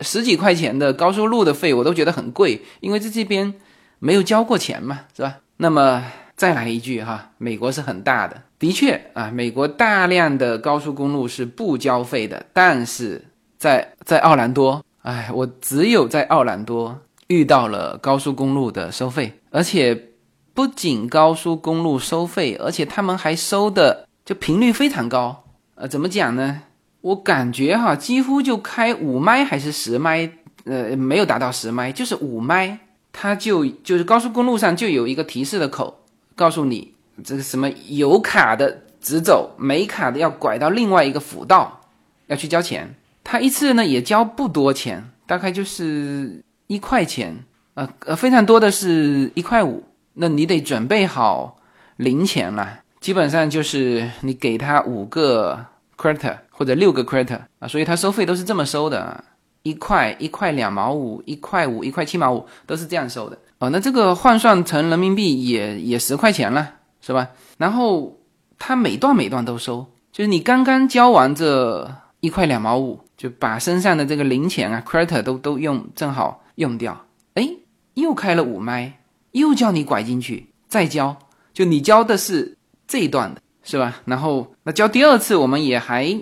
[0.01, 3.53] 十几块钱的高速路的费，我都觉得很贵，因为在这边
[3.99, 5.37] 没有交过钱嘛，是吧？
[5.57, 6.03] 那么
[6.35, 13.23] 再来一句哈，美国是很大的，的确啊，美国大量的高速公路是不交费的，但是
[13.57, 20.09] 在在奥兰多，哎，我只有在奥兰多遇到了高速公路的收费，而且
[20.53, 26.63] 不仅高速公路收费，而且他们还收的就频率非常高，呃，怎么讲呢？
[27.05, 30.27] 我感觉哈，几乎就开五麦还是十麦，
[30.63, 32.79] 呃，没有达到十麦，就是五麦，
[33.13, 35.99] 它就就是高速公路上就有一个提示的口。
[36.33, 36.91] 告诉你，
[37.23, 41.79] 这个什么有卡的直走，没卡的要拐到另外一个辅道，
[42.25, 42.95] 要去交钱。
[43.23, 47.37] 他一次呢也交不多钱，大概就是一块钱，
[47.75, 49.83] 呃呃，非常多的是一块五。
[50.15, 51.55] 那你得准备好
[51.97, 55.63] 零钱了，基本上就是你给他五个
[55.97, 59.23] credit 或者六个 credit 啊，所以他收费都是这么收的，
[59.63, 63.37] 一块一块两毛五，一块五一块七毛五，都是这样收的。
[63.59, 67.29] 哦，那这个换算成人民币也也十块钱了，是吧？
[67.57, 68.19] 然后
[68.59, 71.89] 他每段每段都收，就是你刚刚交完这
[72.19, 77.49] 一块两毛五，就把身上的这个零钱啊，credit 都都用正好用掉，哎，
[77.93, 78.99] 又开了五麦，
[79.31, 81.15] 又叫你拐进去再交，
[81.53, 84.01] 就你交的是这一段的，是吧？
[84.05, 86.17] 然后那交第二次，我们也还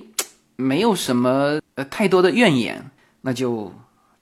[0.55, 2.89] 没有什么呃太多的怨言，
[3.21, 3.71] 那就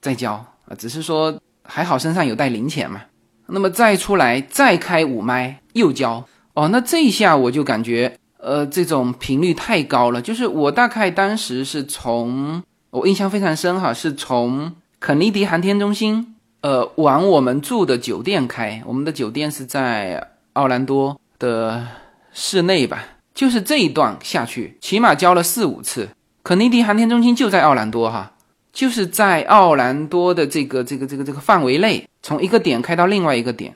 [0.02, 0.32] 再交
[0.66, 1.34] 啊，只是说。
[1.64, 3.02] 还好身上有带零钱嘛，
[3.46, 6.22] 那么再出来再开五麦又交
[6.54, 12.60] 哦，那这一下我就感觉呃这种频率太高了，就是我大概当时是从
[12.90, 21.86] 我印象非常深哈，是从肯尼迪航天中心呃往我们住的酒店开，我们的酒店是在奥兰多的
[22.32, 23.04] 室内吧，
[23.34, 26.08] 就是这一段下去起码交了四五次，
[26.42, 28.32] 肯尼迪航天中心就在奥兰多哈。
[28.72, 33.74] 就是在奥兰多的这个这个这个这个范围内，从一个点开到另外一个点，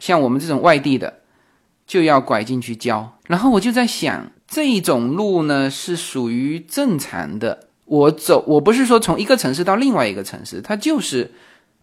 [0.00, 1.20] 像我们这种外地的，
[1.86, 3.16] 就要拐进去交。
[3.28, 7.68] 然后我就在想，这种路呢是属于正常的。
[7.84, 11.30] 我走，我不是说从一个城市到另外一个城市，它就是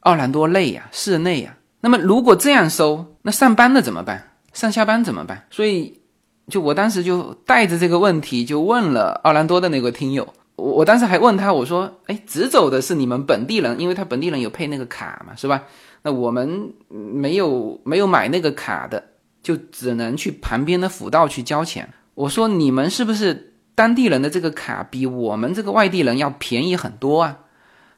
[0.02, 1.56] 奥兰多内呀，市内呀。
[1.80, 4.32] 那么如果这样收，那上班的怎么办？
[4.52, 5.46] 上下班怎么办？
[5.50, 6.01] 所以，
[6.48, 10.34] 就我当时就带着这个问题，就问了奥兰多的那个听友。
[10.56, 15.64] 我我当时还问他，我说：“哎，直走的是你们本地人，因为他本地人有配那个卡嘛，是吧？
[16.04, 19.04] 那我们没有没有买那个卡的，
[19.42, 21.94] 就只能去旁边的辅道去交钱。
[22.14, 27.40] 我说你们是不是当地人的这个卡比我们这个外地人要便宜很多啊？”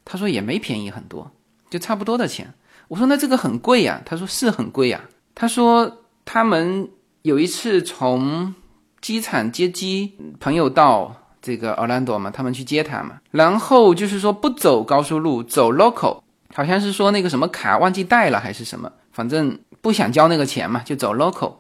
[0.06, 1.32] 他说也没便宜很多，
[1.70, 2.54] 就差不多的钱。
[2.88, 4.02] 我说那这个很贵呀。
[4.06, 5.02] 他说是很贵呀。
[5.34, 6.90] 他说他们
[7.24, 8.54] 有一次从
[9.02, 11.18] 机场接机，朋友到。
[11.46, 16.22] 这个奥兰多嘛，他们去接他嘛，然后就是说不走高速路，走 local，
[16.56, 21.56] 好像是说那个什么卡忘记带了还是什么，反正不想交那个钱嘛，就走 local，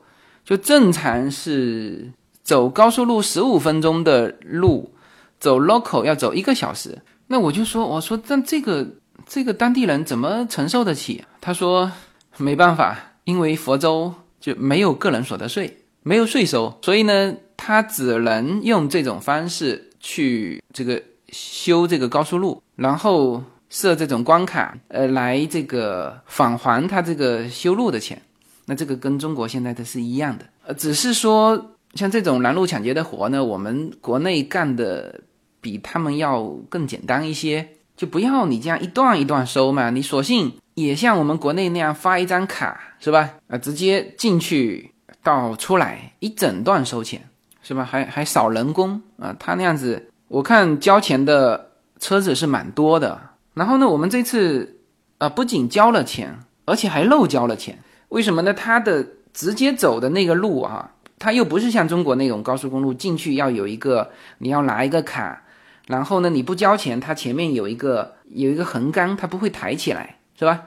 [0.45, 2.09] 就正常是
[2.43, 4.89] 走高速路十五分钟的路，
[5.37, 7.01] 走 local 要走一个小时。
[7.27, 8.87] 那我就说，我说但这个
[9.25, 11.25] 这个当地人怎么承受得起？
[11.41, 11.91] 他说
[12.37, 14.13] 没办法，因为佛州
[14.43, 17.33] 就没有个人所得税，没有税收，所以呢。
[17.55, 28.21] 他只能用这种方式去这个修这个高速路，然后设这种关卡，呃，来这个返还他这个修路的钱。
[28.65, 35.21] 那这个跟中国现在的是一样的，呃，只是说像这种拦路抢劫的活呢，我们国内干的
[35.61, 37.65] 比他们要更简单一些，
[37.95, 43.29] 就不要你这样一段一段收嘛，你索性也像我们国内那样发一张卡，是吧？
[43.47, 44.91] 啊，直接进去
[45.21, 47.29] 到出来一整段收钱。
[47.65, 47.85] 是吧？
[47.85, 49.33] 还还少人工啊！
[49.39, 53.17] 他那样子，我看交钱的车子是蛮多的。
[53.53, 54.81] 然后呢，我们这次
[55.17, 57.79] 啊，不仅交了钱，而且还漏交了钱。
[58.09, 58.53] 为什么呢？
[58.53, 65.42] 他的直接走的那个路啊，他又不是像中国那种高速公路进去要有一个，你要拿一个卡，
[65.87, 70.61] 然后呢，你不交钱，它前面有一个有一个横杆，它不会抬起来，是吧？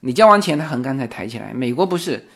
[0.00, 1.52] 你交完钱，它横杆才抬起来。
[1.54, 2.26] 美国不是，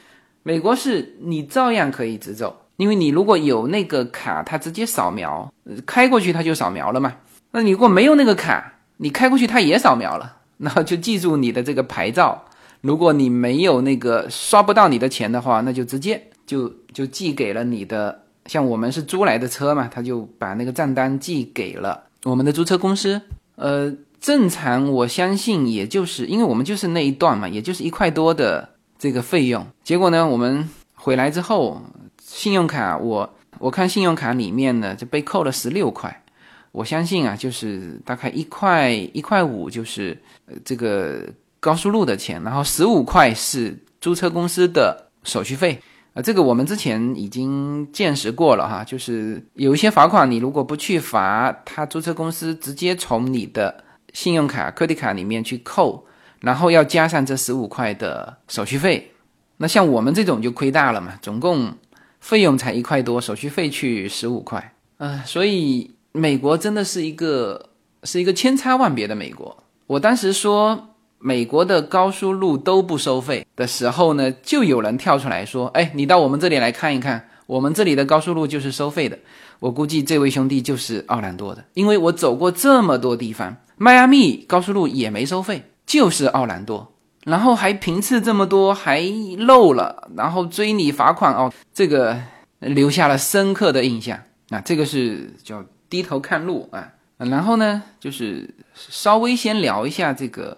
[0.43, 2.59] 美国是你照样可以直走。
[2.76, 5.53] 因为你如果有那个卡，它直接扫描
[5.87, 7.14] 开过去，它就扫描了嘛。
[7.53, 12.45] 那你如果没有那个卡，你开过去它也扫描了， 那就记住你的这个牌照。
[12.80, 18.22] 如果你没有那个刷不到你的钱的话，那就直接就就寄给了你的。
[18.47, 23.20] 像我们是租来的车嘛，他就把那个账单寄给了我们的租车公司。
[23.56, 28.68] 呃，正常我相信也就是因为我们就是那一段嘛，也就是一块多的
[28.98, 29.66] 这个费用。
[29.84, 31.82] 结果呢，我们回来之后。
[32.24, 36.24] 信用卡，我我看信用卡里面呢就被扣了十六块，
[36.70, 40.16] 我相信啊，就是大概一块一块五就是
[40.46, 41.28] 呃这个
[41.60, 45.78] 高速路的钱，然后十五块是租车公司的手续费，
[46.14, 53.82] 啊，这个我们之前已经见识过了哈，就是有一些罚款，你如果不去罚，他租车公司直接从你的
[54.12, 56.04] 信用卡、credit 卡里面去扣，
[56.40, 59.12] 然后要加上这十五块的手续费。
[59.56, 61.72] 那像我们这种就亏大了嘛，总共
[62.20, 67.70] 费用才一块多，手续费去十五块，啊，所以美国真的是一个
[68.02, 69.64] 是一个千差万别的美国。
[69.86, 70.88] 我当时说。
[71.24, 79.16] 美国的高速路都不收费的时候呢，就有人跳出来说：“哎，你到我们这里来看一看，我们这里的高速路就是收费的。”
[79.60, 86.92] 我估计这位兄弟就是奥兰多的，因为我走过这么多地方，迈阿密高速路也没收费，就是奥兰多，
[87.24, 89.00] 然后还频次这么多，还
[89.38, 92.20] 漏了，然后追你罚款哦，这个
[92.58, 94.18] 留下了深刻的印象。
[94.48, 96.88] 那这个是叫低头看路啊。
[97.18, 100.56] 然后呢，就是稍微先聊一下这个。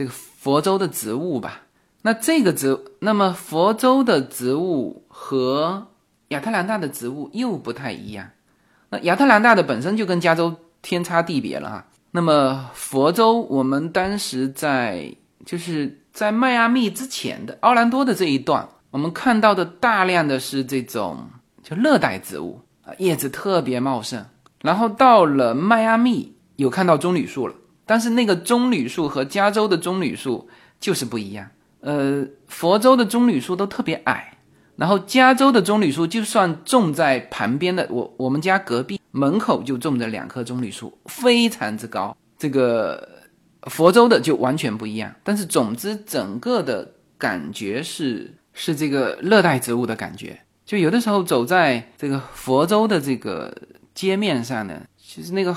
[0.00, 1.60] 这个佛州的植物吧，
[2.00, 5.88] 那这个植，那么佛州的植物和
[6.28, 8.30] 亚特兰大的植物又不太一样。
[8.88, 11.86] 那亚特兰大的本身就跟加州天差地别了哈。
[12.12, 21.28] 那么佛州，我们当时在就是在迈阿密之前的奥兰多的这一段，我们看到的大量的是这种
[21.62, 24.24] 就热带植物啊，叶子特别茂盛。
[24.62, 27.54] 然后到了迈阿密，有看到棕榈树了。
[27.90, 31.50] 但是那个棕榈树和加州的棕榈树就是不一样。
[31.80, 34.38] 呃，佛州的棕榈树都特别矮，
[34.76, 42.16] 然后加州的棕榈树就算种在旁边的，我我们家隔壁门口就种着两棵棕榈树，非常之高。
[42.38, 43.08] 这个
[43.62, 45.12] 佛州的就完全不一样。
[45.24, 50.38] 但是总之，整个的感觉是是这个热带植物的感觉。
[50.64, 53.52] 就有的时候走在这个佛州的这个
[53.92, 55.56] 街面上呢，其实那个。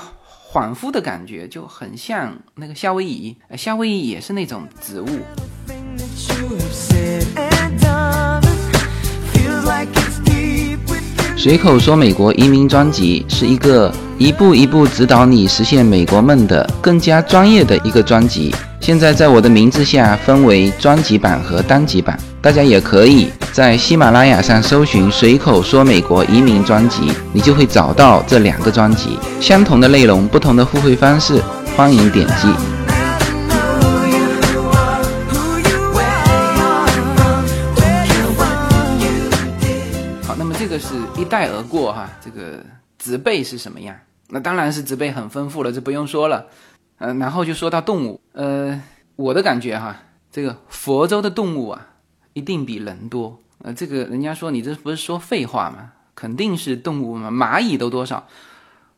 [0.54, 5.08] 恍惚的感觉就很像那个夏威夷，夏威夷也是那种植物。
[11.36, 18.54] 随口说美国移民专辑是一个一步一步指导你实现美国梦的更加专业的一个专辑。
[18.84, 31.40] 现在在我的名字下分为专辑版和单集版，大家也可以在喜马拉雅上搜寻“随口说美国移民专辑”，你就会找到这两个专辑，相同的内容，不同的付费方式，
[31.74, 32.48] 欢迎点击。
[40.26, 42.62] 好，那么这个是一带而过哈，这个
[42.98, 43.96] 植被是什么样？
[44.28, 46.44] 那当然是植被很丰富了，这不用说了。
[46.98, 48.80] 嗯，然后就说到动物，呃，
[49.16, 51.88] 我的感觉哈，这个佛州的动物啊，
[52.34, 53.38] 一定比人多。
[53.62, 55.92] 呃，这个人家说你这不是说废话吗？
[56.14, 58.28] 肯定是动物嘛，蚂蚁都多少？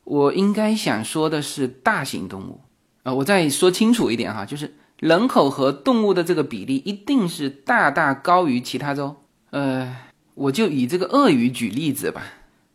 [0.05, 2.61] 我应该想说的是大型动物。
[3.03, 9.17] 啊，我再说清楚一点哈，就是人口和动物的这个比例一定是大大高于其他州。
[9.51, 9.97] 呃，
[10.35, 12.23] 我就以这个鳄鱼举例子吧。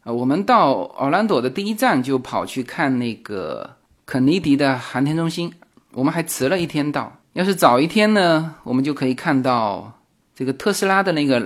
[0.04, 3.78] 啊，我们到奥兰多的第一站就跑去看那个。
[4.12, 5.50] 肯尼迪的航天中心，
[5.94, 7.18] 我们还迟了一天到。
[7.32, 9.90] 要是早一天呢，我们就可以看到
[10.36, 11.40] 这个特斯拉的那个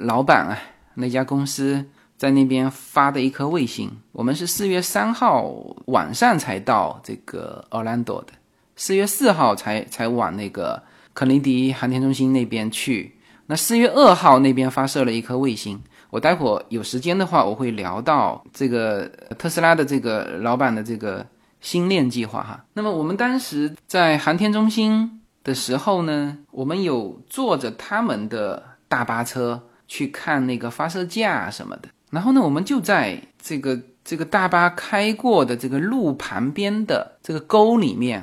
[0.00, 0.58] 老板啊，
[0.96, 1.82] 那家公司
[2.18, 3.90] 在那边发的一颗卫星。
[4.12, 5.50] 我们是四月三号
[5.86, 8.34] 晚上才到这个奥兰多的，
[8.76, 10.82] 四月四号才才往那个
[11.14, 13.14] 肯尼迪航天中心那边去。
[13.46, 15.80] 那四月二号那边发射了一颗卫星。
[16.10, 19.06] 我待会儿有时间的话，我会聊到这个
[19.38, 21.26] 特斯拉的这个老板的这个。
[21.60, 31.88] 星链计划哈，那么我们当时在航天中心的时候呢，我们有坐着他们的大巴车去看那个发射架什么的。
[32.10, 38.20] 然后呢，我们就在这个这个大巴开过的这个路旁边的这个沟里面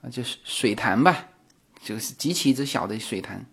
[0.00, 1.26] 啊，就是水潭吧，
[1.82, 3.44] 就是极其之小的水潭、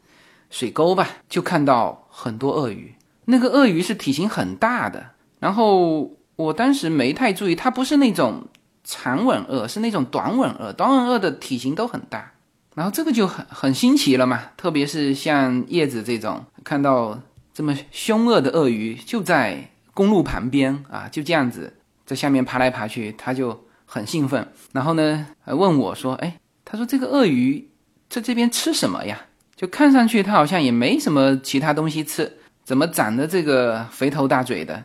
[0.50, 2.96] 水沟吧，就看到很多鳄鱼。
[3.26, 5.06] 那个鳄鱼是体型很大的，
[5.40, 8.48] 然后我当时没太注意，它不是那种。
[8.88, 12.32] 长吻鳄是那种短吻鳄，短吻鳄的体型都很大，
[12.76, 14.44] 然后这个就很很新奇了嘛。
[14.56, 17.20] 特别是像叶子这种，看到
[17.52, 21.74] 这么凶恶的鳄鱼就在公路旁边啊，就这样子
[22.06, 24.48] 在下面爬来爬去，他就很兴奋。
[24.72, 27.68] 然后呢，还问我说：“哎，他说这个鳄鱼
[28.08, 29.20] 在这边吃什么呀？
[29.56, 34.84] 就看上去它好像也没什么其他东西吃，怎么长得这个肥头大嘴的，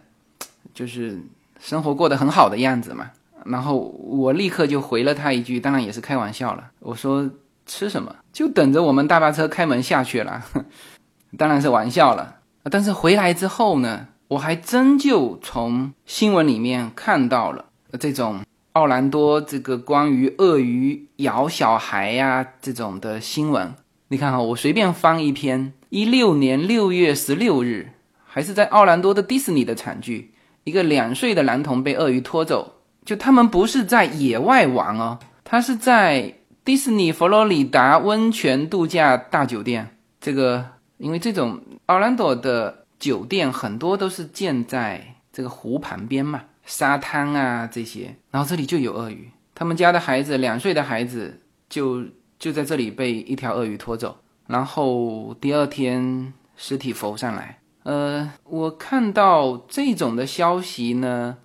[0.72, 1.20] 就是
[1.58, 3.10] 生活过得很好的样子嘛。”
[3.44, 6.70] 然后我立刻就回了他一句，当然也是开玩笑了。
[6.80, 7.30] 我说
[7.66, 8.14] 吃什么？
[8.32, 10.42] 就等着我们大巴车开门下去了。
[11.38, 12.36] 当然是玩笑了。
[12.70, 17.66] 但是回来之后呢，我还真就从新闻里面看到了
[17.98, 18.40] 这种
[18.72, 23.72] 奥兰多这个关于鳄鱼咬小孩呀这种的新闻。
[24.08, 27.90] 你看哈，我随便翻一篇，一六年六月十六日，
[28.24, 30.34] 还是在奥兰多的迪士尼的惨剧，
[30.64, 32.79] 一个两岁的男童被鳄鱼拖走。
[33.04, 36.34] 就他们不是在野外玩哦，他是在
[36.64, 39.96] 迪士尼佛罗里达温泉度假大酒店。
[40.20, 40.64] 这个
[40.98, 49.30] 因为这种奥兰多的酒店很多都是建在这个湖旁边嘛，沙滩啊这些，然后这里就有鳄鱼。
[49.54, 52.04] 他们家的孩子两岁的孩子就
[52.38, 57.58] 就在这里被一条鳄鱼拖走，然后第二天尸体浮上来。
[57.82, 61.38] 呃，我看到这种的消息呢，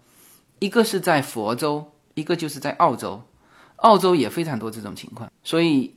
[0.60, 3.22] 一个是在佛州，一个就是在澳洲，
[3.78, 5.32] 澳洲也非常多这种情况。
[5.44, 5.94] 所以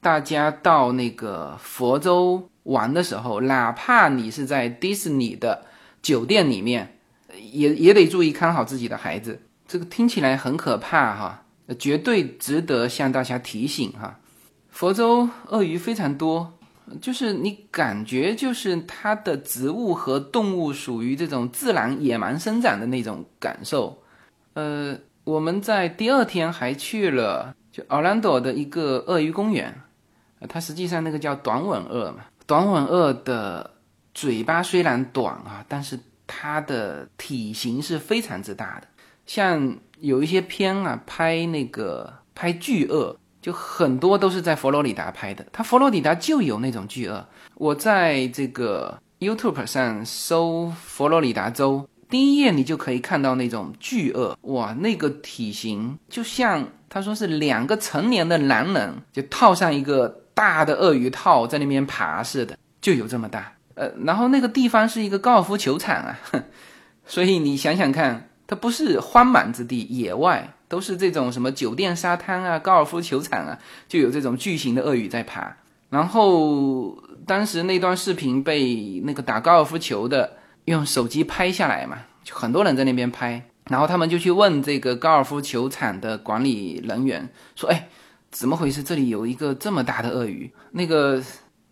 [0.00, 5.66] 大家到那个佛州玩的时候，哪怕你是在迪士尼的
[6.02, 6.98] 酒店里面，
[7.52, 9.42] 也也得注意看好自己的孩子。
[9.66, 11.44] 这个听起来很可怕哈，
[11.78, 14.18] 绝对值得向大家提醒哈。
[14.70, 16.57] 佛州鳄鱼非常多。
[17.00, 24.02] 就是你感觉就是它的植物和动物属于这种自然野蛮生长的那种感受。
[24.54, 29.74] 呃，我们在第二天还去了就奥兰多的一个鳄鱼公园，
[30.48, 32.24] 它实际上那个叫短吻鳄嘛。
[32.46, 33.70] 短吻鳄的
[34.14, 38.88] 嘴巴虽然短啊，但是它的体型是非常之大的。
[39.26, 43.16] 像有一些片啊，拍那个拍巨鳄。
[43.40, 47.26] 就很多都是在佛罗里达拍的，它佛罗里达就有那种巨鳄。
[47.54, 63.52] 我在这个 YouTube 上搜佛罗里达州，第一页你就可以看到那种巨鳄，哇，那个体型就像他说是两个成年的男人就套上一个大的鳄鱼套在那边爬似的，就有这么大。
[63.74, 66.18] 呃，然后那个地方是一个高尔夫球场啊，
[67.06, 70.52] 所以你想想看，它不是荒蛮之地，野外。
[70.68, 73.58] 都是这种什么酒店沙滩啊、高尔夫球场啊，
[73.88, 75.56] 就有这种巨型的鳄鱼在爬。
[75.90, 83.42] 然后当时那段视频被那个打高尔夫球的用手机拍下来嘛，就很多人在那边拍。
[83.70, 87.88] 然后他们就去问这个高尔夫球场的管理人员说：“哎，
[88.30, 88.82] 怎么回事？
[88.82, 91.22] 这里有一个这么大的鳄鱼？”那个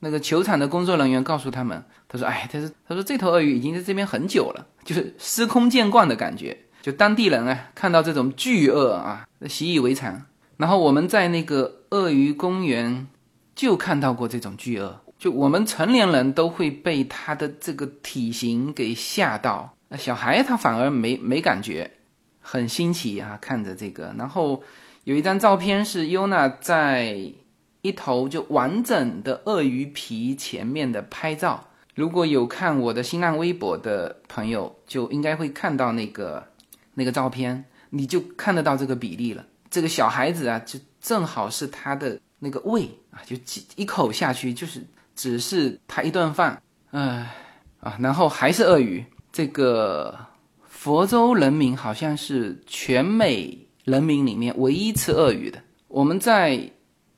[0.00, 6.56] 那个球场的工作人员告诉他们：“他说，哎，他说他说这头鳄鱼已经在这边很久了，就是司空见惯的感觉。”
[6.86, 10.22] 就当地人啊，看到这种巨鳄啊，习以为常。
[10.56, 13.08] 然后我们在那个鳄鱼公园
[13.56, 21.90] 就看到过这种巨鳄，就我们成年人都会被它的这个体型给吓到，那小孩他反而没没感觉，
[22.40, 24.14] 很新奇啊，看着这个。
[24.16, 24.62] 然后
[25.02, 27.20] 有一张照片是优娜在
[27.82, 31.64] 一头就完整的鳄鱼皮前面的拍照。
[31.96, 36.46] 如果有看我的新浪微博的朋友，就应该会看到那个。
[36.98, 39.44] 那个照片，你就看得到这个比例了。
[39.70, 43.36] 这个小孩子啊，就正好是他的那个胃啊，就
[43.76, 44.82] 一口下去，就是
[45.14, 47.34] 只是他一顿饭，唉
[47.80, 49.04] 啊，然后还是鳄鱼。
[49.30, 50.18] 这个
[50.64, 55.60] 佛州人民好像是全美人民里面唯一吃鳄鱼的。
[55.88, 56.70] 我们在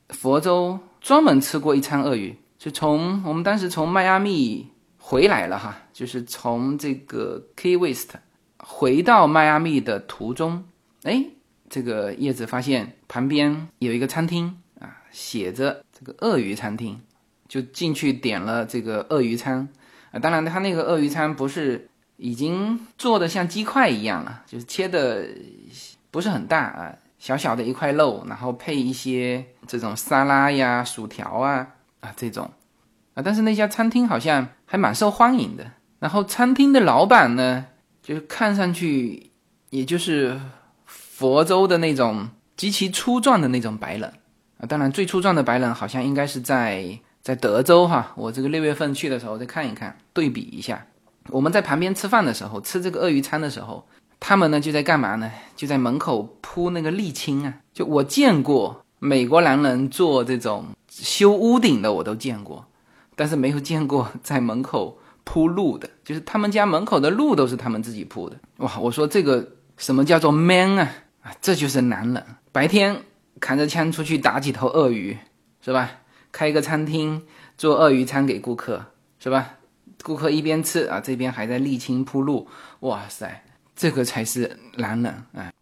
[0.09, 4.67] 佛州专门吃过一餐鳄鱼，就从我们当时从迈阿密
[4.97, 8.15] 回来了哈，就是从这个 Key West。
[8.59, 10.63] 回到迈阿密的途中，
[11.03, 11.25] 哎，
[11.69, 16.99] 这个叶子发现旁边有一个餐厅啊，写着这个鳄鱼餐厅，
[17.47, 19.67] 就进去点了这个鳄鱼餐
[20.11, 20.19] 啊。
[20.19, 25.25] 当然，他那个鳄鱼餐不是已经做的像鸡块一样了，就是切的
[26.11, 31.67] 不是很大啊，小小的一块肉，然后配一些这种沙拉呀、薯条啊
[32.01, 32.51] 啊这种
[33.13, 33.23] 啊。
[33.23, 35.71] 但是那家餐厅好像还蛮受欢迎的。
[35.99, 37.65] 然后餐厅的老板呢？
[38.09, 39.29] 就是看上去，
[39.69, 40.41] 也就是
[40.87, 44.11] 佛州的那种极其粗壮的那种白人
[44.57, 44.65] 啊。
[44.65, 48.11] 当然，最粗壮的白人好像应该是在在德州哈。
[48.15, 50.87] 我这个六月份去的时候再看一看，对比一下。
[51.27, 53.85] 我们在旁边吃饭的时候，吃这个鳄鱼餐的时候，
[54.19, 55.31] 他们呢就在干嘛呢？
[55.55, 57.53] 就在门口铺那个沥青啊。
[57.71, 62.65] 就我见过美国男人做这种修屋顶的，我都见过，
[63.15, 64.97] 但是没有见过在门口。
[65.31, 68.35] 铺路的，就是他们家门口的路都是他们自己铺的。
[68.57, 70.91] 哇，我说这个什么叫做 man 啊？
[71.21, 72.25] 啊，这就是男人。
[72.51, 72.99] 白天
[73.39, 75.15] 扛着枪出去打几头鳄鱼，
[75.61, 75.91] 是吧？
[76.31, 77.21] 开一个餐厅
[77.59, 78.83] 做鳄鱼餐给顾客，
[79.19, 79.53] 是吧？
[80.03, 82.47] 顾客一边吃啊，这边还在沥青铺路。
[82.79, 83.43] 哇塞，
[83.75, 85.53] 这个才是男人啊！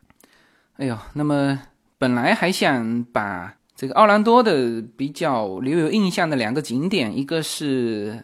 [0.77, 1.59] 哎呦，那么
[1.97, 8.23] 本来还想把这个奥兰多的比较留有印象的两个景点，一个是。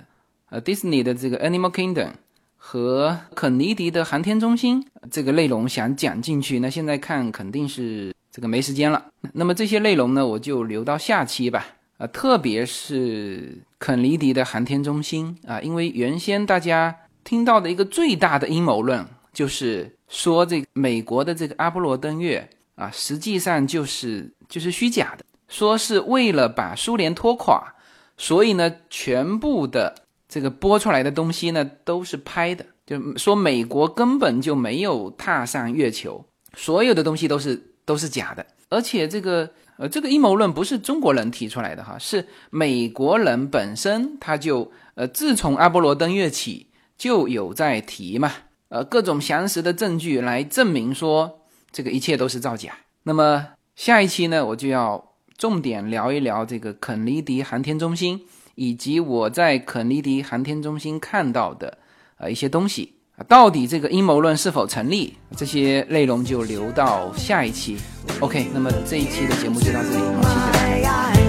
[0.53, 2.11] 呃，迪士尼的这个 Animal Kingdom
[2.57, 9.03] 和肯尼迪的航天中心这个内容想讲进去，那现在看肯定是这个没时间了。
[9.33, 11.65] 那么这些内容呢，我就留到下期吧。
[11.97, 27.73] 啊，特别是肯尼迪的航天中心啊，因为原先大家听听到的一个最大的阴谋论，就是说这美国的这个阿波罗登月啊，实际上就是就是虚假的，说是为了把苏联拖垮，
[28.17, 29.95] 所以呢，全部的
[30.33, 36.25] 这个播出来的东西呢都是拍的，就说美国根本就没有踏上月球，
[36.55, 39.49] 所有的东西都是都是假的，而且这个。
[39.75, 48.31] 呃，这个阴谋论不是中国人提出来的哈，是美国人本身他就呃，自从阿波罗登月起就有在提嘛，
[48.69, 51.39] 呃，各种详实的证据来证明说
[51.71, 52.71] 这个一切都是造假。
[53.01, 58.21] 那么下一期呢，我就要重点聊一聊这个肯尼迪航天中心
[58.55, 61.77] 以及我在肯尼迪航天中心看到的
[62.17, 63.23] 呃一些东西啊。
[63.27, 65.13] 到底这个阴谋论是否成立？
[65.35, 67.77] 这些内容就留到下一期。
[68.19, 71.22] OK，那么这一期的节目就到这里，谢谢大家。